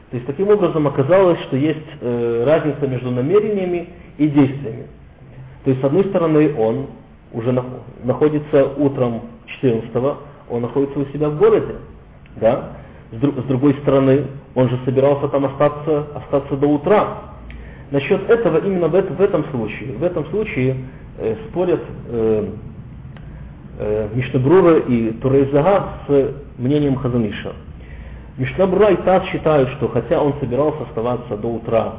[0.10, 4.88] То есть таким образом оказалось, что есть э, разница между намерениями и действиями.
[5.66, 6.88] То есть с одной стороны он
[7.34, 7.66] уже нах-
[8.04, 9.92] находится утром 14
[10.50, 11.76] он находится у себя в городе.
[12.40, 12.74] Да?
[13.12, 17.18] С, дру- с другой стороны, он же собирался там остаться, остаться до утра.
[17.92, 20.76] Насчет этого, именно в, это- в этом случае, в этом случае
[21.18, 22.50] э, спорят э,
[23.80, 27.54] э, Мишнабрура и Турейзага с мнением Хазаниша.
[28.38, 31.94] Мишнабрура и Таз считают, что хотя он собирался оставаться до утра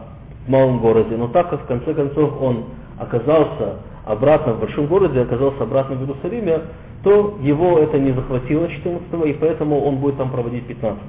[0.46, 2.66] в малом городе, но так как в конце концов он
[2.98, 6.60] оказался обратно в большом городе, оказался обратно в Иерусалиме,
[7.02, 11.02] то его это не захватило 14 и поэтому он будет там проводить 15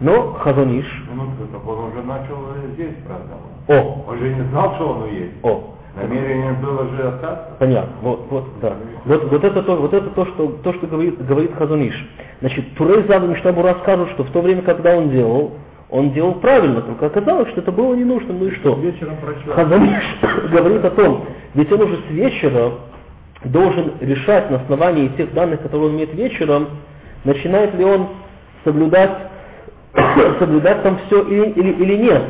[0.00, 2.36] Но Хазаниш, Ну, так он уже начал
[2.74, 3.42] здесь праздновать.
[3.68, 5.32] о, Он же не знал, что он уедет.
[5.42, 7.48] о, Намерение было же остаться.
[7.58, 8.74] Понятно, вот, вот, да.
[9.04, 11.94] Вот, вот это то, вот это то, что, то, что говорит, говорит Хазуниш.
[12.40, 15.52] Значит, Турей Заду Миштабу расскажут, что в то время, когда он делал,
[15.92, 18.74] он делал правильно, только оказалось, что это было не нужно, ну и что?
[18.76, 19.52] Вечером прочел.
[19.52, 20.02] Хазаниш
[20.50, 22.72] говорит о том, ведь он уже с вечера
[23.44, 26.68] должен решать на основании тех данных, которые он имеет вечером,
[27.24, 28.08] начинает ли он
[28.64, 29.10] соблюдать,
[30.38, 32.22] соблюдать там все или, или, или нет.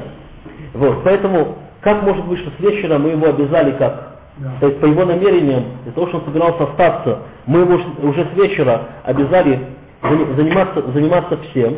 [0.74, 4.18] Вот, поэтому как может быть, что с вечера мы его обязали как?
[4.38, 4.54] Да.
[4.58, 8.36] То есть по его намерениям, для того, чтобы он собирался остаться, мы его уже с
[8.36, 9.60] вечера обязали
[10.02, 11.76] зани- заниматься, заниматься всем,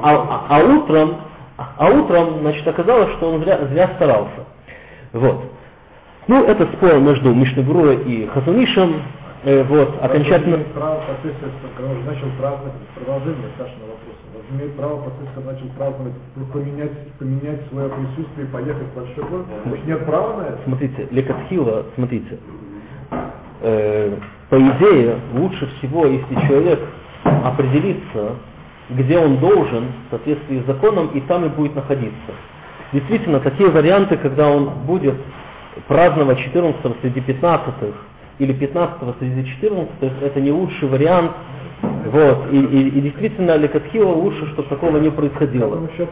[0.00, 1.16] а, а- а утром,
[1.56, 4.46] а утром, значит, оказалось, что он зря, зря старался.
[5.12, 5.44] Вот.
[6.28, 9.02] Ну, это спор между Мишнебруа и Хазунишем.
[9.44, 10.58] Э, вот, окончательно...
[10.72, 16.12] Право последствия, когда уже начал праздновать, продолжение Сашиного вопроса, имеет право последствия, когда начал праздновать,
[16.52, 19.46] поменять, поменять свое присутствие и поехать в большой город.
[19.64, 20.58] Может, нет права на это?
[20.64, 22.38] Смотрите, Лекатхила, смотрите,
[23.62, 24.16] э,
[24.48, 26.78] по идее, лучше всего, если человек
[27.24, 28.36] определится,
[28.96, 32.32] где он должен в соответствии с законом, и там и будет находиться.
[32.92, 35.14] Действительно, такие варианты, когда он будет
[35.88, 37.74] праздновать 14 среди 15
[38.38, 39.90] или 15 среди 14
[40.22, 41.32] это не лучший вариант.
[41.82, 42.52] Вот.
[42.52, 45.76] И, и- и действительно, Лекатхила лучше, чтобы такого не происходило.
[45.76, 46.06] Он еще.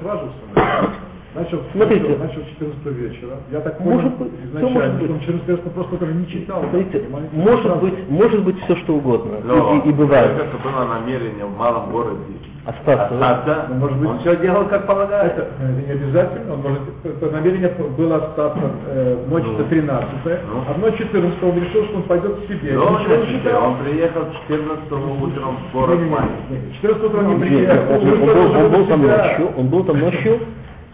[1.32, 2.08] Начал, Смотрите.
[2.08, 3.36] начал, начал 14 вечера.
[3.52, 5.20] Я так понял Может быть, изначально, может быть.
[5.26, 6.64] 14 он просто этого не читал.
[6.70, 9.36] Смотрите, может быть, может быть все что угодно.
[9.36, 10.32] И- Но и, и бывает.
[10.32, 12.18] Это было намерение в малом городе
[12.66, 13.14] Остаться.
[13.18, 13.31] да?
[13.38, 13.66] остаться.
[13.70, 15.40] Ну, может быть, он все делал как полагается.
[15.40, 19.57] Это, это не обязательно, он может, это намерение было остаться э, в ночь Ну.
[19.57, 20.64] до 13 Ну.
[20.68, 22.73] а в ночь 14 он решил, что он пойдет к себе.
[22.75, 26.75] Но Ничего не он, он приехал 14 утром в город маленький.
[26.83, 27.94] 14 утра не Нет, приехал.
[27.94, 30.38] он, он был, он был там ночью, он был там ночью,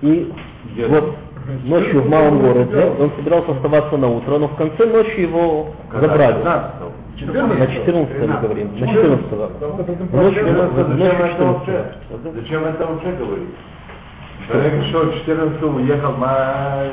[0.03, 0.33] и
[0.73, 0.87] Где?
[0.87, 1.15] вот
[1.65, 6.09] ночью в малом городе, он собирался оставаться на утро, но в конце ночи его Когда
[6.09, 6.35] забрали.
[6.39, 6.71] 15
[7.21, 8.71] На 14 мы говорим.
[8.79, 11.95] На 14 Потому что этим Ночью, проблема- в- в ночь Зачем это 14 вообще?
[12.41, 13.49] Зачем это вообще говорить?
[14.49, 16.85] Человек что, 14 уехал на...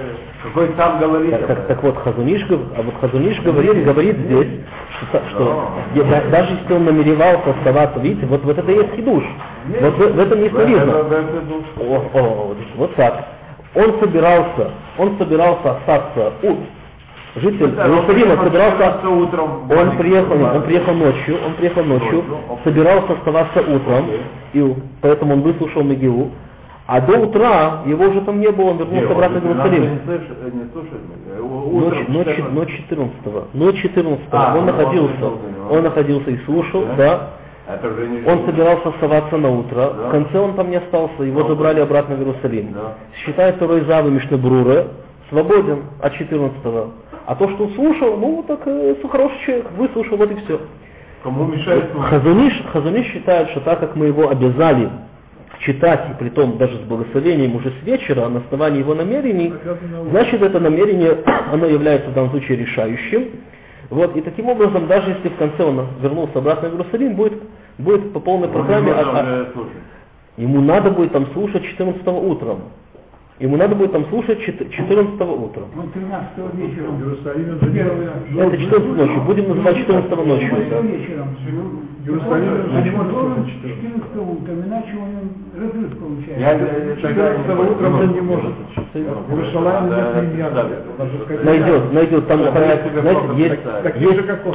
[0.43, 1.31] Какой там говорит?
[1.31, 4.47] Так, так, так вот, Хазуниш, а вот Хазуниш говорит, говорит здесь,
[5.09, 8.93] что, что я- да- даже если он намеревался оставаться, видите, вот, вот это и есть
[8.95, 9.23] хидуш.
[9.81, 11.63] Вот в, в этом есть В в душ.
[11.79, 13.25] О, о, вот так.
[13.75, 16.55] Он собирался, он собирался остаться у
[17.35, 22.23] житель Иерусалима собирался, 14 утром в он приехал, он приехал ночью, он приехал ночью,
[22.63, 24.05] собирался оставаться утром,
[24.53, 26.31] и поэтому он выслушал Мегилу,
[26.85, 29.99] а до утра его уже там не было, он вернулся обратно в 12 Иерусалим.
[31.35, 31.41] Э.
[31.41, 32.53] У- Ночь, ночь, 14.
[32.53, 35.31] ночь 14 ночь 14 А, он ну, находился,
[35.69, 37.29] он находился и слушал, Да?
[38.27, 40.07] он собирался оставаться на утро, Да.
[40.07, 41.47] в конце он там не остался, его Да.
[41.49, 42.73] забрали обратно в Иерусалим.
[42.73, 42.93] Да.
[43.25, 44.87] Считает второй завы Мишнабрура,
[45.29, 46.91] свободен от 14
[47.25, 50.59] А то, что он слушал, ну так э, хороший человек, выслушал, вот и все.
[51.23, 51.85] Кому мешает?
[51.97, 54.89] Хазуниш, Хазуниш считает, что так как мы его обязали
[55.59, 59.53] читать, и при том даже с благословением уже с вечера, на основании его намерений,
[60.09, 61.17] значит это намерение,
[61.51, 63.27] оно является в данном случае решающим.
[63.89, 67.33] Вот, и таким образом, даже если в конце он вернулся обратно в Иерусалим, будет,
[67.77, 69.71] будет по полной программе, а- а- уже слушать.
[70.37, 72.63] ему надо будет там слушать 14 утром.
[73.43, 75.65] Ему надо будет там слушать чет- 14 утром.
[75.77, 76.87] Он 13 вечера.
[76.87, 80.47] В Иерусалиме же не Это 14 ночью, будем называть 14 ночью.
[80.47, 81.35] вечером.
[81.35, 83.83] В Иерусалиме же не Значит, может должен слушать 14.
[83.83, 86.39] 14 утром, иначе он разрыв получает.
[86.39, 88.53] Я, я, я тогда 14 утром он не может.
[89.53, 90.51] Надо нет
[91.25, 92.27] сказать, Найдет, найдет.
[92.29, 92.91] Там, Да, знаете,
[93.35, 93.59] есть,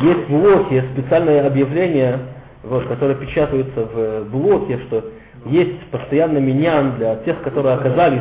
[0.03, 2.20] есть, в блоке специальное объявление,
[2.64, 5.05] вот, которое печатается в блоке, что
[5.46, 8.20] есть постоянно миньян для тех, которые оказались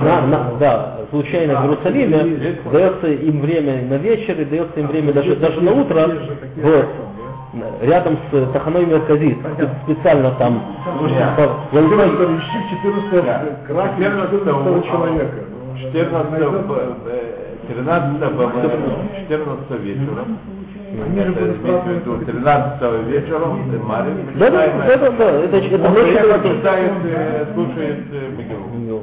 [0.00, 5.12] на, на- да, случайно в Иерусалиме, дается им время на вечер, и дается им время
[5.12, 6.08] даже, даже на утро,
[6.62, 6.86] вот,
[7.82, 9.38] рядом с Таханой Мерказит,
[9.84, 10.62] специально там,
[11.08, 11.30] знаю,
[11.72, 13.90] 14 ищи 14 крах
[14.42, 15.34] 14 человека.
[15.50, 16.58] Ну, 14 найдется.
[16.58, 18.40] в- э, 13 в-
[19.28, 20.24] 14 вечера.
[21.02, 22.82] Они же Это будут имеется в 13
[23.84, 27.98] Марин да, да, да, да, да, это, это Он ночью приехал, это- читает, э, слушает
[28.12, 29.02] э, Мегилу.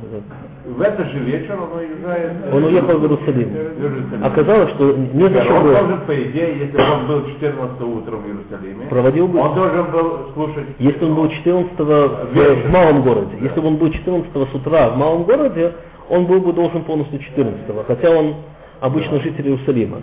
[0.66, 2.32] В этот же вечер он уезжает.
[2.46, 3.50] э, Он уехал в Иерусалим.
[3.50, 4.24] в Иерусалим.
[4.26, 5.74] Оказалось, что не зачем Он было.
[5.76, 10.32] должен, по идее, если он был 14 утром в Иерусалиме, Проводил бы- он должен был
[10.34, 14.56] слушать Если он был 14 в, в малом городе, если бы он был 14 с
[14.56, 15.72] утра в малом городе,
[16.10, 18.36] он был бы должен полностью 14 хотя он
[18.82, 19.98] обычно житель Иерусалима.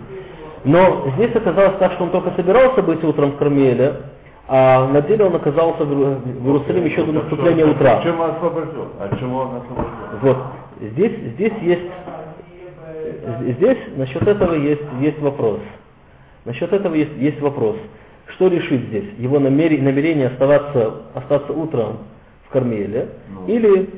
[0.63, 3.95] Но здесь оказалось так, что он только собирался быть утром в Кармеле,
[4.47, 8.01] а на деле он оказался в Иеру- в Иерусалиме еще до Так наступления утра.
[8.03, 8.87] Чем он освобожден?
[8.99, 10.19] От чего он освобожден?
[10.21, 10.37] Вот.
[10.81, 11.81] Здесь, здесь есть,
[13.57, 15.59] здесь насчет этого есть, есть вопрос.
[16.45, 17.75] Насчет этого есть, есть вопрос.
[18.27, 19.05] Что решит здесь?
[19.17, 21.97] Его намерение, намерение оставаться, остаться утром
[22.47, 23.53] в Кармеле Ну.
[23.53, 23.89] или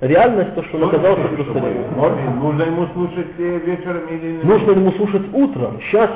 [0.00, 1.84] реальность, то, что он оказался в Иерусалиме?
[1.96, 5.78] Можно- Нужно ему слушать э, вечером или Нужно ему слушать утром.
[5.82, 6.10] Сейчас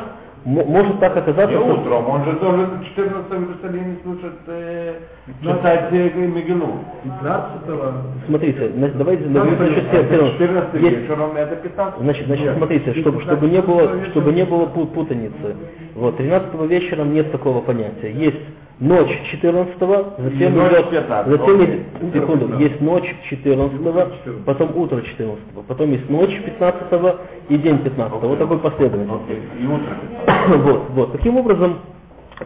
[0.45, 4.95] мо- может так оказаться, Не утром, он же должен 14 в Иерусалиме слушать, э,
[5.43, 6.85] читать э, Мегилу.
[7.05, 10.31] 15 Смотрите, на- давайте первого.
[10.39, 12.01] 14 Есть- вечером это 15.
[12.03, 12.57] Значит, значит, Нет.
[12.57, 15.57] смотрите, чтобы, чтобы не было, чтобы не было пу- путаницы.
[15.95, 18.13] Вот, 13 вечером нет такого понятия.
[18.13, 18.41] Есть
[18.81, 21.85] ночь 14 затем И ночь идет, 15, затем окей.
[22.15, 25.39] секунду, есть ночь 14 потом утро 14
[25.69, 27.17] потом есть ночь 15
[27.51, 29.23] и день 15 Вот такой последовательность.
[29.25, 30.63] Окей, и утром.
[30.65, 31.13] Вот, вот.
[31.13, 31.79] Таким образом,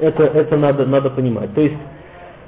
[0.01, 1.55] это, это надо, надо понимать.
[1.55, 1.77] То есть,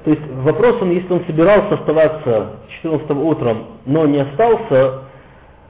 [0.05, 5.03] то есть вопрос, он, если он собирался оставаться 14 утром, но не остался,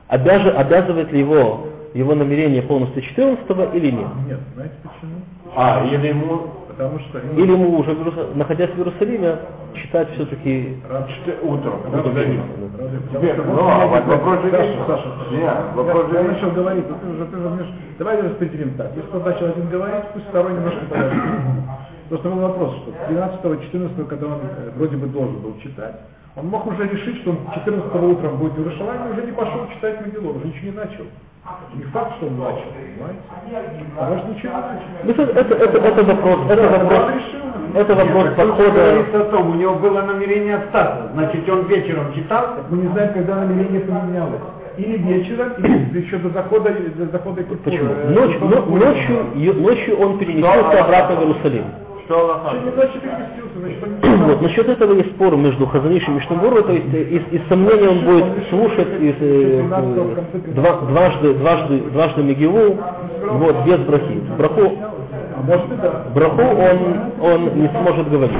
[0.08, 4.06] обяжи- обязывает ли его его намерение полностью 14 или нет?
[4.28, 5.20] Нет, знаете почему?
[5.54, 6.42] А, или ему
[6.76, 7.96] Потому что Или ему уже,
[8.34, 9.38] находясь в Иерусалиме,
[9.74, 10.76] читать все-таки...
[10.84, 11.80] Чт- утром.
[12.12, 12.44] Вечером.
[12.78, 14.84] Рады, потому Теперь, ну, а говорит, вопрос же Саша.
[14.86, 17.66] Саша, Нет, вопрос я, же я начал говорить, ты уже, ты же мне...
[17.98, 18.90] Давай распределим так.
[18.94, 21.22] Если кто начал один говорить, пусть второй немножко подождет.
[22.10, 25.96] Просто был вопрос, что 13-14, когда он э, вроде бы должен был читать,
[26.36, 30.06] он мог уже решить, что он 14 утром будет в Иерусалиме, уже не пошел читать
[30.06, 31.04] Магеллон, уже ничего не начал.
[31.74, 33.20] Не факт, что он начал, понимаете?
[33.98, 35.22] А может ничего не начал.
[35.22, 37.10] Это, это, это, это вопрос, это вопрос,
[37.74, 38.70] это вопрос подхода...
[38.70, 41.10] говорится о том, у него было намерение остаться.
[41.14, 44.40] Значит, он вечером читал, мы не знаем, когда намерение поменялось.
[44.78, 47.42] Или вечером, или еще до захода, до захода.
[47.64, 47.90] Почему?
[47.92, 51.64] Э, ночью, ё- ночью он переместился обратно в Иерусалим.
[52.06, 52.40] Что.
[54.26, 57.88] Вот, насчет этого есть спор между Хазанишем и Мишнабурой, то есть э, из, из сомнения
[57.88, 62.76] он будет слушать из, э, э, два- дважды, дважды, дважды Мегилу,
[63.30, 64.20] вот, без брахи.
[64.36, 66.10] Браху, А.
[66.14, 68.36] Браху он, он не сможет говорить.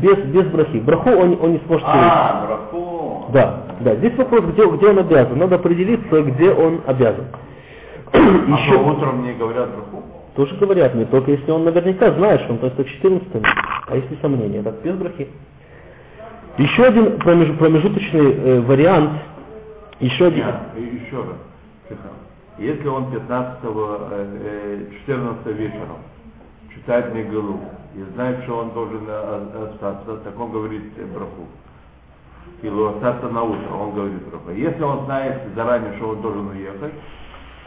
[0.00, 0.78] Без, без брахи.
[0.80, 2.12] Браху он, он не сможет говорить.
[2.12, 3.26] А, браху.
[3.32, 3.94] Да, да.
[3.96, 5.38] Здесь вопрос, где, где он обязан.
[5.38, 7.24] Надо определиться, где он обязан.
[8.12, 9.91] А Еще утром не говорят браху?
[10.34, 13.28] Тоже говорят мне, только если он наверняка знает, что он только 14
[13.86, 15.28] а если сомнения, так без брахи.
[16.58, 19.10] Еще один промеж- промежуточный э, вариант,
[20.00, 21.98] еще один, Нет, еще раз.
[22.58, 25.98] Если он 15 э, 14 вечером
[26.74, 27.60] читает Мегалу
[27.94, 31.48] и знает, что он должен э, остаться, так он говорит э, браху.
[32.62, 34.50] Или остаться на утро, он говорит браху.
[34.50, 36.92] Если он знает заранее, что он должен уехать,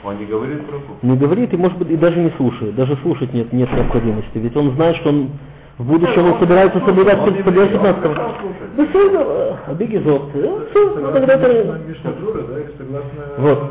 [0.05, 0.97] он не говорит браху.
[1.01, 2.75] не говорит и, может быть, и даже не слушает.
[2.75, 4.31] Даже слушать нет, нет необходимости.
[4.35, 5.29] Ведь он знает, что он
[5.77, 8.71] в будущем он собирается соблюдать не 15 будет, он хорошо слушает.
[8.77, 10.29] Ну, все, Абигизот.
[10.31, 11.49] Все, тогда это...
[11.49, 13.21] Согласно Мишнадура, да, и согласно...
[13.39, 13.63] Вот.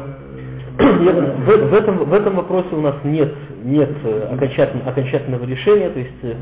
[0.78, 3.32] э, Я- в, в этом, в этом вопросе у нас нет,
[3.62, 6.35] нет э, окончательно- окончательного решения, то есть э,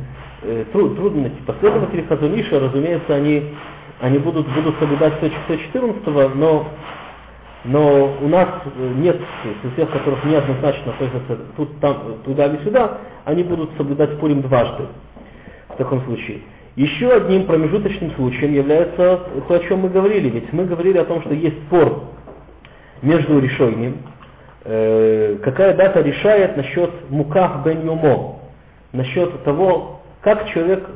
[0.43, 1.37] э, тру- трудно найти.
[1.47, 3.45] Последователи Хазуниша, разумеется, они,
[4.01, 6.67] они будут, будут соблюдать все, все 14 но,
[7.65, 9.21] но у нас э, нет
[9.63, 14.85] из тех, которых неоднозначно относятся тут, там, туда или сюда, они будут соблюдать Пурим дважды
[15.69, 16.41] в таком случае.
[16.75, 20.31] Еще одним промежуточным случаем является то, о чем мы говорили.
[20.31, 22.05] Ведь мы говорили о том, что есть спор
[23.03, 23.99] между решением,
[24.65, 28.39] э, какая дата решает насчет муках бен юмо,
[28.93, 30.89] насчет того, как человек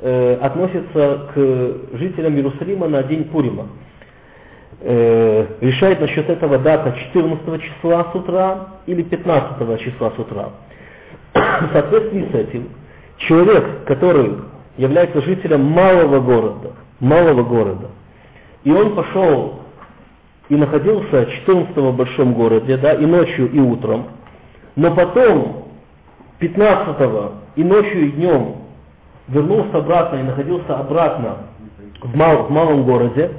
[0.00, 3.68] э, относится к жителям Иерусалима на день Пурима.
[4.86, 10.50] Э, решает насчет этого дата 14 числа с утра или 15 числа с утра.
[11.32, 12.68] В соответствии с этим,
[13.16, 14.36] человек, который
[14.76, 17.86] является жителем малого города, малого города,
[18.64, 19.60] и он пошел
[20.50, 24.08] и находился 14 в большом городе, да, и ночью, и утром,
[24.76, 25.64] но потом
[26.40, 26.96] 15
[27.56, 28.56] и ночью, и днем
[29.28, 31.38] вернулся обратно и находился обратно
[32.02, 33.30] в, мал- в малом городе,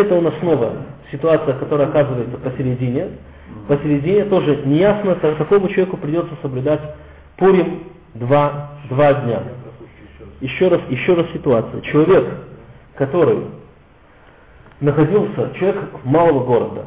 [0.00, 0.72] это у нас снова
[1.10, 3.10] ситуация, которая оказывается посередине.
[3.68, 6.80] Посередине тоже неясно, такому человеку придется соблюдать
[7.36, 7.84] Пурим
[8.14, 9.42] два, два дня.
[10.40, 11.80] Еще раз, еще раз ситуация.
[11.82, 12.26] Человек,
[12.96, 13.44] который
[14.80, 16.86] находился, человек малого города,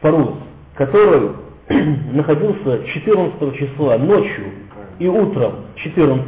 [0.00, 0.30] Парус,
[0.74, 1.30] который
[2.12, 4.44] находился 14 числа ночью
[4.98, 6.26] и утром 14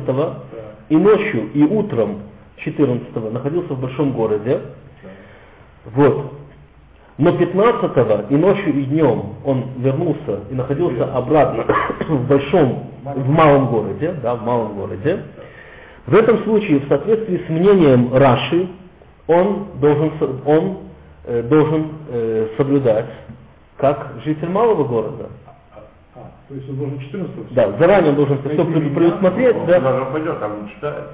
[0.88, 2.22] и ночью и утром
[2.58, 4.60] 14 находился в большом городе,
[5.94, 6.32] вот.
[7.18, 11.64] Но 15 и ночью и днем он вернулся и находился обратно
[12.08, 15.22] в большом, в малом городе, да, в малом городе.
[16.06, 18.68] В этом случае, в соответствии с мнением Раши,
[19.26, 20.12] он должен,
[20.44, 20.78] он,
[21.24, 23.06] э, должен э, соблюдать
[23.78, 25.26] как житель малого города.
[26.14, 30.04] А, то есть он должен 14 Да, заранее он должен все предусмотреть, Он да, даже
[30.12, 31.04] пойдет, там читает.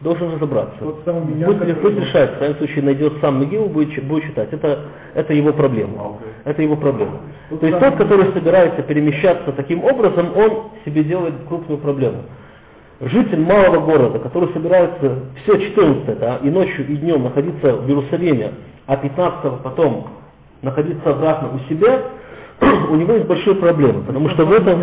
[0.00, 0.76] Должен разобраться.
[1.04, 4.24] Самый меня, Пусть, который пусть был- решает, в своем случае найдет сам Мегилу, будет, будет
[4.24, 4.48] читать.
[4.52, 6.16] Это, это его проблема.
[6.44, 7.20] Это его проблема.
[7.50, 12.22] Тут То есть сам- тот, который собирается перемещаться таким образом, он себе делает крупную проблему.
[13.00, 18.52] Житель малого города, который собирается все 14 да, и ночью, и днем находиться в Иерусалиме,
[18.86, 20.08] а 15 потом
[20.62, 22.02] находиться обратно у себя,
[22.90, 24.80] у него есть большие проблемы, потому что в этом.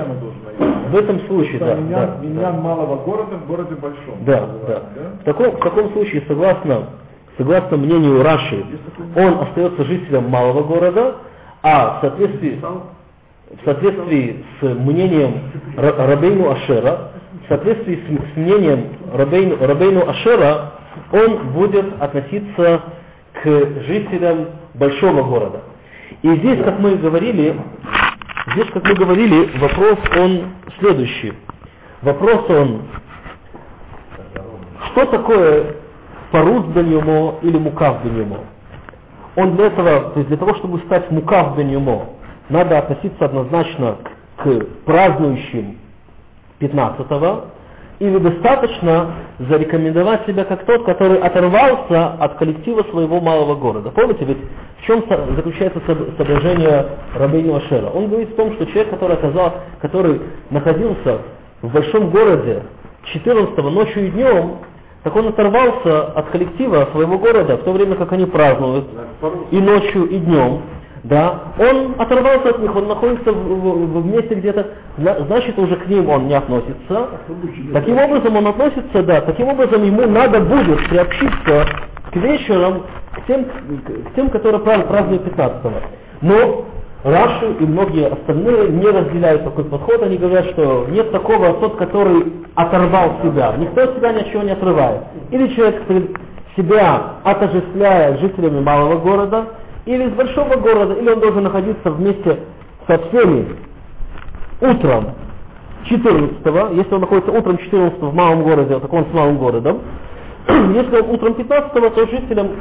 [0.58, 2.62] В этом случае, да, Миньян, да, миньян да.
[2.62, 4.24] малого города в городе большом.
[4.26, 4.82] Да, да.
[5.22, 6.89] В таком, в таком случае, согласно,
[7.38, 8.66] согласно мнению Раши,
[9.16, 11.16] он остается жителем малого города,
[11.64, 15.41] а в соответствии, в соответствии с мнением
[15.76, 17.12] Ра- Рабейну Ашера,
[17.45, 20.74] в соответствии с, с мнением Рабейну, Рабейну Ашера,
[21.12, 22.82] он будет относиться
[23.43, 23.45] к
[23.88, 25.62] жителям большого города.
[26.22, 27.55] И здесь, как мы говорили,
[28.54, 31.34] здесь, как мы говорили, вопрос он следующий.
[32.02, 32.82] Вопрос он,
[34.91, 35.76] что такое
[36.32, 38.39] парус бенюмо или мукав бенюмо?
[39.36, 42.14] Он для этого, то есть для того, чтобы стать мукав бенюмо,
[42.50, 43.98] надо относиться однозначно
[44.38, 45.78] к празднующим
[46.60, 47.45] 15-го,
[48.00, 53.89] или достаточно зарекомендовать себя как тот, который оторвался от коллектива своего малого города.
[53.91, 54.38] Помните, ведь
[54.82, 55.04] в чем
[55.36, 56.86] заключается со- соображение
[57.16, 57.88] Рабейну Ашера?
[57.89, 60.22] Он говорит в том, что человек, который, оказал, который
[60.52, 61.20] находился
[61.62, 62.64] в большом городе
[63.14, 64.58] 14 ночью и днем,
[65.04, 68.86] так он оторвался от коллектива своего города в то время, как они празднуют
[69.52, 70.62] и ночью, и днем,
[71.10, 75.76] да, он оторвался от них, он находится в, в- в месте где-то, зна- значит уже
[75.78, 77.08] к ним он не относится.
[77.74, 81.66] Таким образом он относится, да, таким образом ему надо будет приобщиться
[82.12, 82.84] к вечерам,
[83.14, 85.72] к тем, к тем которые праз- празднуют 15
[86.22, 86.66] Но
[87.03, 92.34] Раши и многие остальные не разделяют такой подход, они говорят, что нет такого тот, который
[92.55, 93.53] оторвал себя.
[93.58, 95.01] Никто от себя ничего не отрывает.
[95.32, 95.84] Или человек
[96.58, 99.45] себя отождествляя с жителями малого города,
[99.88, 102.40] или из большого города, или он должен находиться вместе
[102.88, 103.48] со всеми
[104.62, 105.16] утром
[105.86, 109.82] 14 если он находится утром 14 в малом городе, так он с малым городом.
[110.48, 112.52] Если он утром 15 то жителям,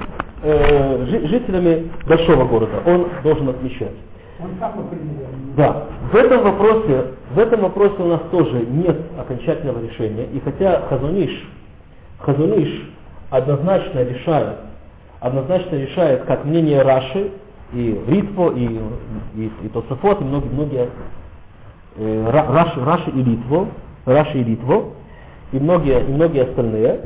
[0.43, 3.95] э, жителями большого города он должен отмечать.
[4.41, 5.55] Он сам определяет.
[5.57, 10.27] Да, в этом вопросе, в этом вопросе у нас тоже нет окончательного решения.
[10.33, 11.31] И хотя Хазуниш,
[12.21, 12.91] Хазуниш
[13.31, 14.57] однозначно решает,
[15.21, 17.33] однозначно решает, как мнение Раши,
[17.73, 18.81] и Ритво, и,
[19.35, 20.89] и, и Тософот, и многие, многие
[21.97, 23.69] э, Раши, Раши и Литво,
[24.05, 24.93] Раши и Литво,
[25.53, 27.01] и многие, и многие остальные.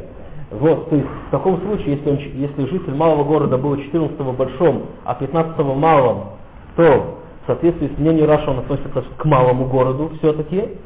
[0.51, 4.37] Вот, то есть в таком случае, если, он, если житель малого города был 14 в
[4.37, 6.31] большом, а 15 в малом,
[6.77, 10.77] то в соответствии с мнением Раша он относится к малому городу все-таки.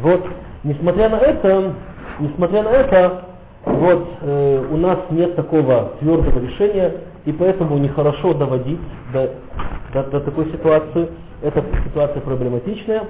[0.00, 0.24] Вот,
[0.62, 1.74] несмотря на это,
[2.20, 3.24] несмотря на это,
[3.64, 6.94] вот э, у нас нет такого твердого решения,
[7.26, 8.80] и поэтому нехорошо доводить
[9.12, 9.30] до,
[9.92, 11.08] до, до такой ситуации.
[11.42, 13.04] Эта ситуация проблематичная,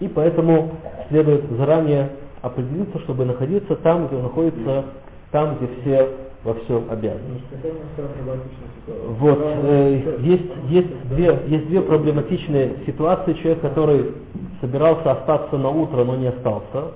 [0.00, 0.72] и поэтому
[1.08, 2.10] следует заранее
[2.42, 4.84] определиться, чтобы находиться там, где он находится,
[5.30, 6.08] там, где все
[6.44, 7.40] во всем обязаны.
[9.18, 13.32] Вот, э, есть, есть, две, есть две проблематичные ситуации.
[13.34, 14.12] Человек, который
[14.60, 16.92] собирался остаться на утро, но не остался.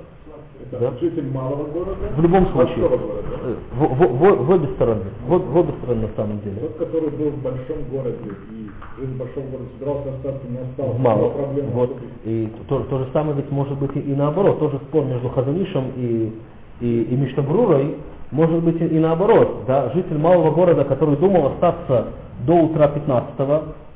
[0.72, 0.92] Да.
[1.00, 1.96] житель малого города.
[2.16, 2.84] В любом случае.
[2.84, 5.04] Э, В, в- в- в обе стороны.
[5.26, 6.56] В, в обе стороны на самом деле.
[6.60, 8.16] Тот, который был в большом городе
[8.52, 8.68] и
[9.00, 10.98] житель большого города собирался остаться, не остался.
[11.00, 11.28] Мало.
[11.30, 11.96] Какая проблема Вот.
[12.24, 14.58] И то, то же самое ведь может быть и, и наоборот.
[14.58, 16.32] Тоже спор между Хазанишем и,
[16.80, 17.96] и, и Миштабрурой
[18.30, 19.64] может быть и, и наоборот.
[19.66, 19.90] Да?
[19.94, 22.08] Житель малого города, который думал остаться
[22.46, 23.34] до утра 15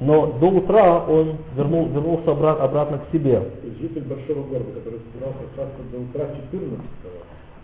[0.00, 3.42] но до утра он вернул, вернулся обра- обратно к себе.
[3.80, 6.80] Житель большого города, который собирался остаться до утра 14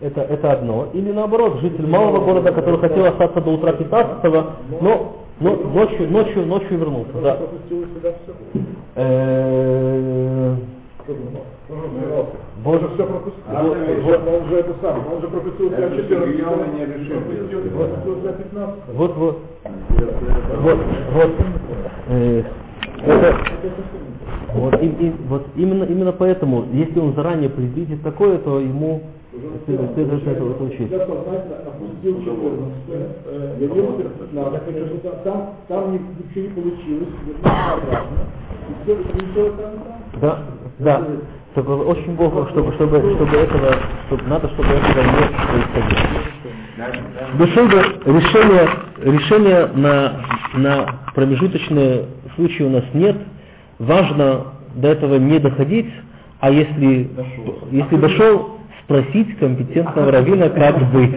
[0.01, 0.87] Это, это одно.
[0.93, 4.23] Или наоборот, житель малого города, который хотел остаться до утра 15
[4.81, 7.11] но, но ночью, ночью, ночью вернулся.
[7.21, 7.37] Да.
[11.69, 12.25] Он же.
[12.63, 12.89] Боже.
[12.95, 13.43] Все пропустил.
[13.47, 14.27] А, Вот.
[14.27, 15.03] Он же это сам.
[15.13, 19.39] Он же пропустил Это 14 Сергеева не решил, пропустил, себя 15 Вот, вот.
[20.61, 20.79] Вот,
[21.13, 21.31] вот.
[22.09, 22.43] Э,
[23.05, 23.35] это,
[24.55, 29.03] вот, и- и- вот именно, именно поэтому, если он заранее предвидит такое, то ему
[29.65, 30.91] следует, это, это учесть.
[30.91, 32.73] Я сознательно опустил 14
[33.59, 37.09] явился в 15 там, там, там ни- ничего не получилось.
[40.21, 40.39] Да,
[40.79, 41.07] да.
[41.55, 43.75] Только очень богу, чтобы, чтобы, чтобы этого,
[44.07, 45.11] чтобы, надо, чтобы этого не
[45.47, 46.39] происходило.
[47.39, 48.69] Дошел бы решения,
[49.03, 50.21] решения на,
[50.53, 50.85] на
[51.15, 53.17] промежуточные случаи у нас нет.
[53.79, 54.45] Важно
[54.75, 55.91] до этого не доходить,
[56.39, 57.09] а если,
[57.71, 61.15] если дошел, спросить компетентного раввина, как быть.